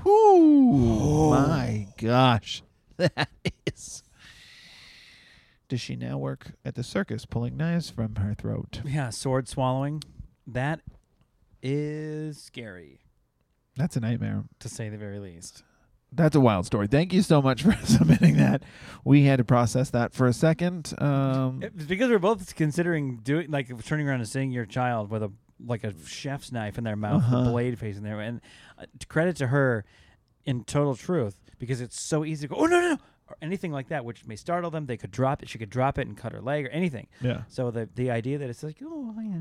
[0.04, 1.30] Whoo!
[1.30, 2.62] My gosh.
[2.96, 3.28] That
[3.66, 4.04] is.
[5.68, 8.82] Does she now work at the circus pulling knives from her throat?
[8.84, 10.04] Yeah, sword swallowing.
[10.46, 10.80] That
[11.60, 13.00] is scary,
[13.76, 14.44] That's a nightmare.
[14.60, 15.64] to say the very least.
[16.12, 16.86] That's a wild story.
[16.86, 18.62] Thank you so much for submitting that.
[19.04, 20.94] We had to process that for a second.
[20.98, 25.24] Um, It's because we're both considering doing like turning around and seeing your child with
[25.24, 25.32] a
[25.64, 27.50] like a chef's knife in their mouth, Uh-huh.
[27.50, 28.40] blade facing there, and
[28.78, 29.84] uh, credit to her,
[30.44, 32.98] in total truth, because it's so easy to go, oh no no no,
[33.28, 34.84] or anything like that, which may startle them.
[34.84, 35.48] They could drop it.
[35.48, 37.06] She could drop it and cut her leg or anything.
[37.22, 37.44] yeah.
[37.48, 39.32] So the the idea that it's like, oh, honey,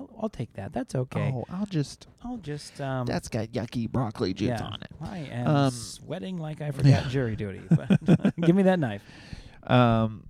[0.00, 0.72] I'll, I'll take that.
[0.72, 1.30] That's okay.
[1.32, 2.08] Oh, I'll just.
[2.24, 3.06] I'll just um.
[3.06, 4.90] That's got yucky broccoli juice yeah, on it.
[5.00, 7.08] I am Um, sweating like I forgot yeah.
[7.08, 7.60] jury duty.
[7.70, 9.02] But give me that knife.
[9.62, 10.24] Um,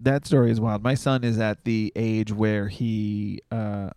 [0.00, 0.82] that story is wild.
[0.82, 3.40] My son is at the age where he.
[3.50, 3.90] Uh,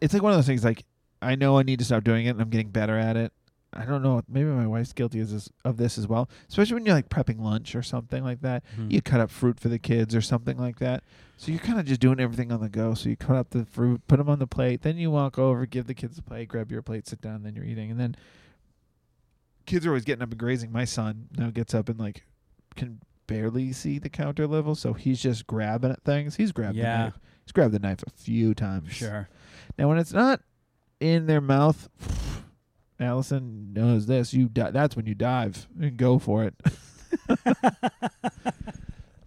[0.00, 0.64] it's like one of those things.
[0.64, 0.84] Like
[1.20, 3.32] I know I need to stop doing it, and I'm getting better at it.
[3.72, 4.22] I don't know.
[4.28, 6.30] Maybe my wife's guilty of this, of this as well.
[6.48, 8.62] Especially when you're like prepping lunch or something like that.
[8.74, 8.90] Hmm.
[8.90, 11.04] you cut up fruit for the kids or something like that.
[11.36, 12.94] So you're kind of just doing everything on the go.
[12.94, 15.66] So you cut up the fruit, put them on the plate, then you walk over,
[15.66, 17.90] give the kids a plate, grab your plate, sit down, then you're eating.
[17.90, 18.16] And then
[19.66, 20.72] kids are always getting up and grazing.
[20.72, 22.24] My son now gets up and like
[22.74, 26.36] can barely see the counter level, so he's just grabbing at things.
[26.36, 27.18] He's grabbed the knife.
[27.44, 28.92] He's grabbed the knife a few times.
[28.92, 29.28] Sure.
[29.78, 30.40] Now when it's not
[31.00, 31.88] in their mouth,
[33.00, 34.34] Allison knows this.
[34.34, 36.54] You di- that's when you dive and go for it.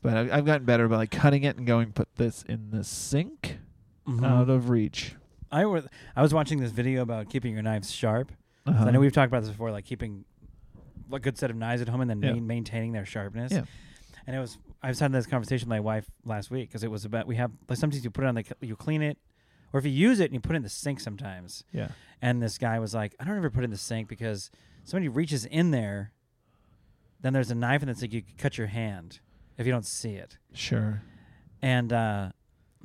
[0.04, 1.92] But I've, I've gotten better by like cutting it and going.
[1.92, 3.60] Put this in the sink,
[4.08, 4.26] Mhm.
[4.26, 5.16] out of reach.
[5.52, 5.86] I was
[6.16, 8.32] I was watching this video about keeping your knives sharp.
[8.66, 8.86] Uh-huh.
[8.86, 10.26] I know we've talked about this before, like keeping
[11.14, 12.32] a good set of knives at home and then Yeah.
[12.34, 13.52] main, maintaining their sharpness.
[13.52, 13.66] Yeah.
[14.26, 16.90] And it was I was having this conversation with my wife last week because it
[16.90, 19.20] was about we have like sometimes you put it on the you clean it,
[19.74, 21.64] or if you use it and you put it in the sink sometimes.
[21.72, 21.90] yeah.
[22.22, 24.52] And this guy was like, I don't ever put it in the sink because
[24.84, 26.12] somebody reaches in there,
[27.22, 29.20] then there's a knife and it's like you could cut your hand
[29.58, 30.38] if you don't see it.
[30.54, 31.02] Sure.
[31.62, 32.32] And uh,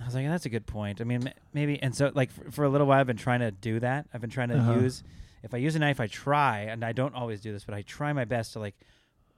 [0.00, 1.00] I was like, that's a good point.
[1.00, 1.82] I mean, m- maybe.
[1.82, 4.06] And so, like, for, for a little while, I've been trying to do that.
[4.12, 4.74] I've been trying to Uh-huh.
[4.80, 5.02] use,
[5.42, 7.82] if I use a knife, I try, and I don't always do this, but I
[7.82, 8.74] try my best to, like,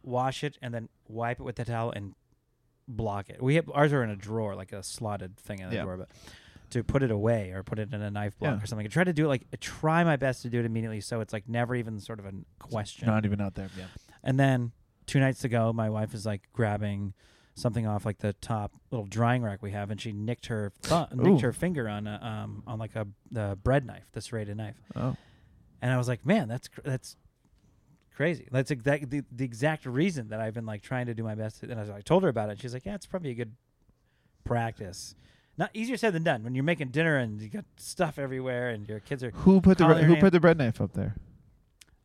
[0.02, 2.14] wash it and then wipe it with the towel and
[2.88, 3.42] block it.
[3.42, 5.82] We have ours are in a drawer, like a slotted thing in the Yeah.
[5.82, 6.08] drawer, but
[6.70, 8.62] to put it away or put it in a knife block Yeah.
[8.62, 8.86] or something.
[8.86, 11.20] I try to do it like, I try my best to do it immediately so
[11.20, 13.06] it's like never even sort of a question.
[13.06, 13.68] Not even out there.
[13.76, 13.86] Yeah.
[14.22, 14.72] And then
[15.06, 17.14] two nights ago, my wife is like grabbing
[17.54, 21.06] something off like the top little drying rack we have, and she nicked her th-
[21.14, 24.76] nicked her finger on a, um on like a the bread knife, the serrated knife.
[24.94, 25.16] Oh.
[25.82, 27.16] And I was like, man, that's cr- that's
[28.14, 28.48] crazy.
[28.52, 31.62] That's exact the, the exact reason that I've been like trying to do my best.
[31.62, 32.52] And I, was, I told her about it.
[32.52, 33.54] And she's like, yeah, it's probably a good
[34.44, 35.14] practice.
[35.58, 38.88] Not easier said than done when you're making dinner and you got stuff everywhere and
[38.88, 39.32] your kids are.
[39.32, 40.20] Who put the Calling bre- her who name.
[40.20, 41.16] put the bread knife up there?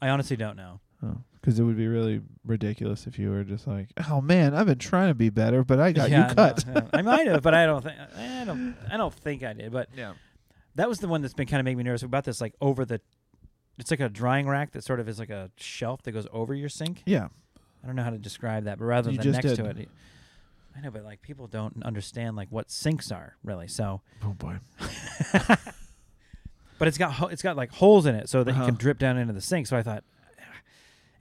[0.01, 0.79] I honestly don't know.
[1.03, 4.65] Oh, because it would be really ridiculous if you were just like, "Oh man, I've
[4.65, 6.81] been trying to be better, but I got Yeah, you no, cut." yeah.
[6.93, 9.71] I might have, but I don't think I don't I don't think I did.
[9.71, 10.13] But yeah.
[10.75, 12.41] that was the one that's been kind of making me nervous about this.
[12.41, 13.01] Like over the,
[13.77, 16.53] it's like a drying rack that sort of is like a shelf that goes over
[16.55, 17.03] your sink.
[17.05, 17.27] Yeah.
[17.83, 19.63] I don't know how to describe that, but rather You than just next did.
[19.75, 19.89] to it,
[20.75, 23.67] I know, but like people don't understand like what sinks are really.
[23.67, 24.57] So, Oh boy.
[26.79, 28.61] but it's got ho- it's got like holes in it so that Uh-huh.
[28.61, 29.67] you can drip down into the sink.
[29.67, 30.03] So I thought,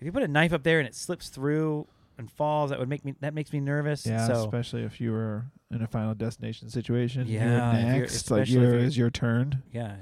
[0.01, 1.87] if you put a knife up there and it slips through
[2.19, 4.07] and falls, that would make me that makes me nervous.
[4.07, 7.27] Yeah, So especially if you were in a final destination situation.
[7.27, 9.63] Yeah, You're if you're- next, like you're- is your turn.
[9.73, 9.97] yeah,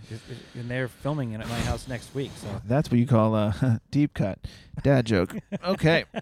[0.54, 2.30] and they're filming it at my house next week.
[2.36, 4.38] So That's what you call a deep cut.
[4.82, 5.36] Dad joke.
[5.64, 6.04] Okay.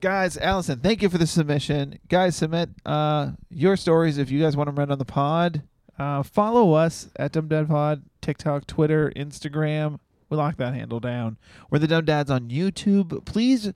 [0.00, 1.98] Guys, Allison, thank you for the submission.
[2.08, 5.62] Guys, submit uh, your stories if you guys want them read on the pod.
[5.98, 9.98] Uh, follow us at Dumb Dad Pod, TikTok, Twitter, Instagram.
[10.28, 11.38] We lock that handle down.
[11.70, 13.24] We're the Dumb Dads on YouTube.
[13.24, 13.72] Please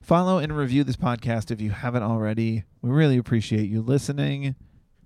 [0.00, 2.64] follow and review this podcast if you haven't already.
[2.82, 4.56] We really appreciate you listening.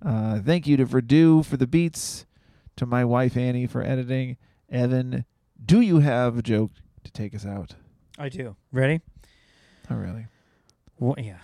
[0.03, 2.25] Uh, thank you to Verdu for the beats,
[2.77, 4.37] to my wife Annie for editing.
[4.69, 5.25] Evan,
[5.63, 6.71] do you have a joke
[7.03, 7.75] to take us out?
[8.17, 8.55] I do.
[8.71, 9.01] Ready?
[9.89, 10.27] Not really.
[10.99, 11.37] Yeah.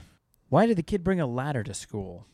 [0.50, 2.28] Why did the kid bring a ladder to school?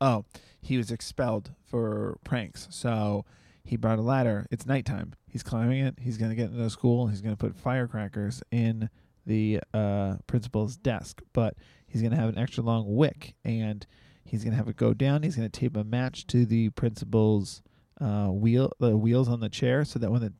[0.00, 0.24] Oh,
[0.60, 2.68] he was expelled for pranks.
[2.70, 3.24] So
[3.64, 4.46] he brought a ladder.
[4.50, 5.14] It's nighttime.
[5.26, 5.96] He's climbing it.
[6.00, 7.08] He's going to get into school.
[7.08, 8.88] He's going to put firecrackers in
[9.26, 11.54] the uh, principal's desk, but
[11.86, 13.86] he's going to have an extra long wick, and
[14.24, 15.22] he's going to have it go down.
[15.22, 17.62] He's going to tape a match to the principal's
[18.00, 20.32] uh, wheel, the wheels on the chair, so that when the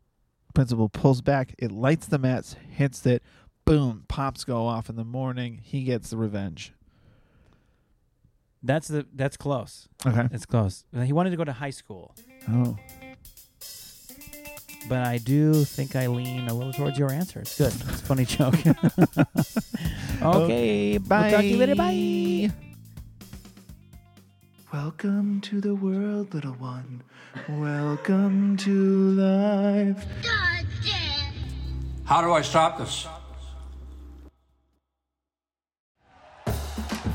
[0.55, 3.23] principal pulls back, it lights the match, hits it,
[3.69, 5.61] boom, pops go off in the morning.
[5.63, 6.73] He gets the revenge.
[8.63, 9.89] That's the that's close.
[10.05, 10.27] Okay.
[10.33, 10.85] It's close.
[11.05, 12.15] He wanted to go to high school,
[12.51, 12.77] Oh.
[14.89, 17.41] but I do think I lean a little towards your answer.
[17.41, 17.73] It's good.
[17.73, 18.57] It's a funny joke.
[20.23, 21.21] okay, Bye.
[21.21, 21.75] We'll talk to you later.
[21.77, 22.51] Bye.
[24.73, 27.03] Welcome to the world, little one.
[27.49, 30.05] Welcome to life.
[32.05, 33.07] How do I stop this?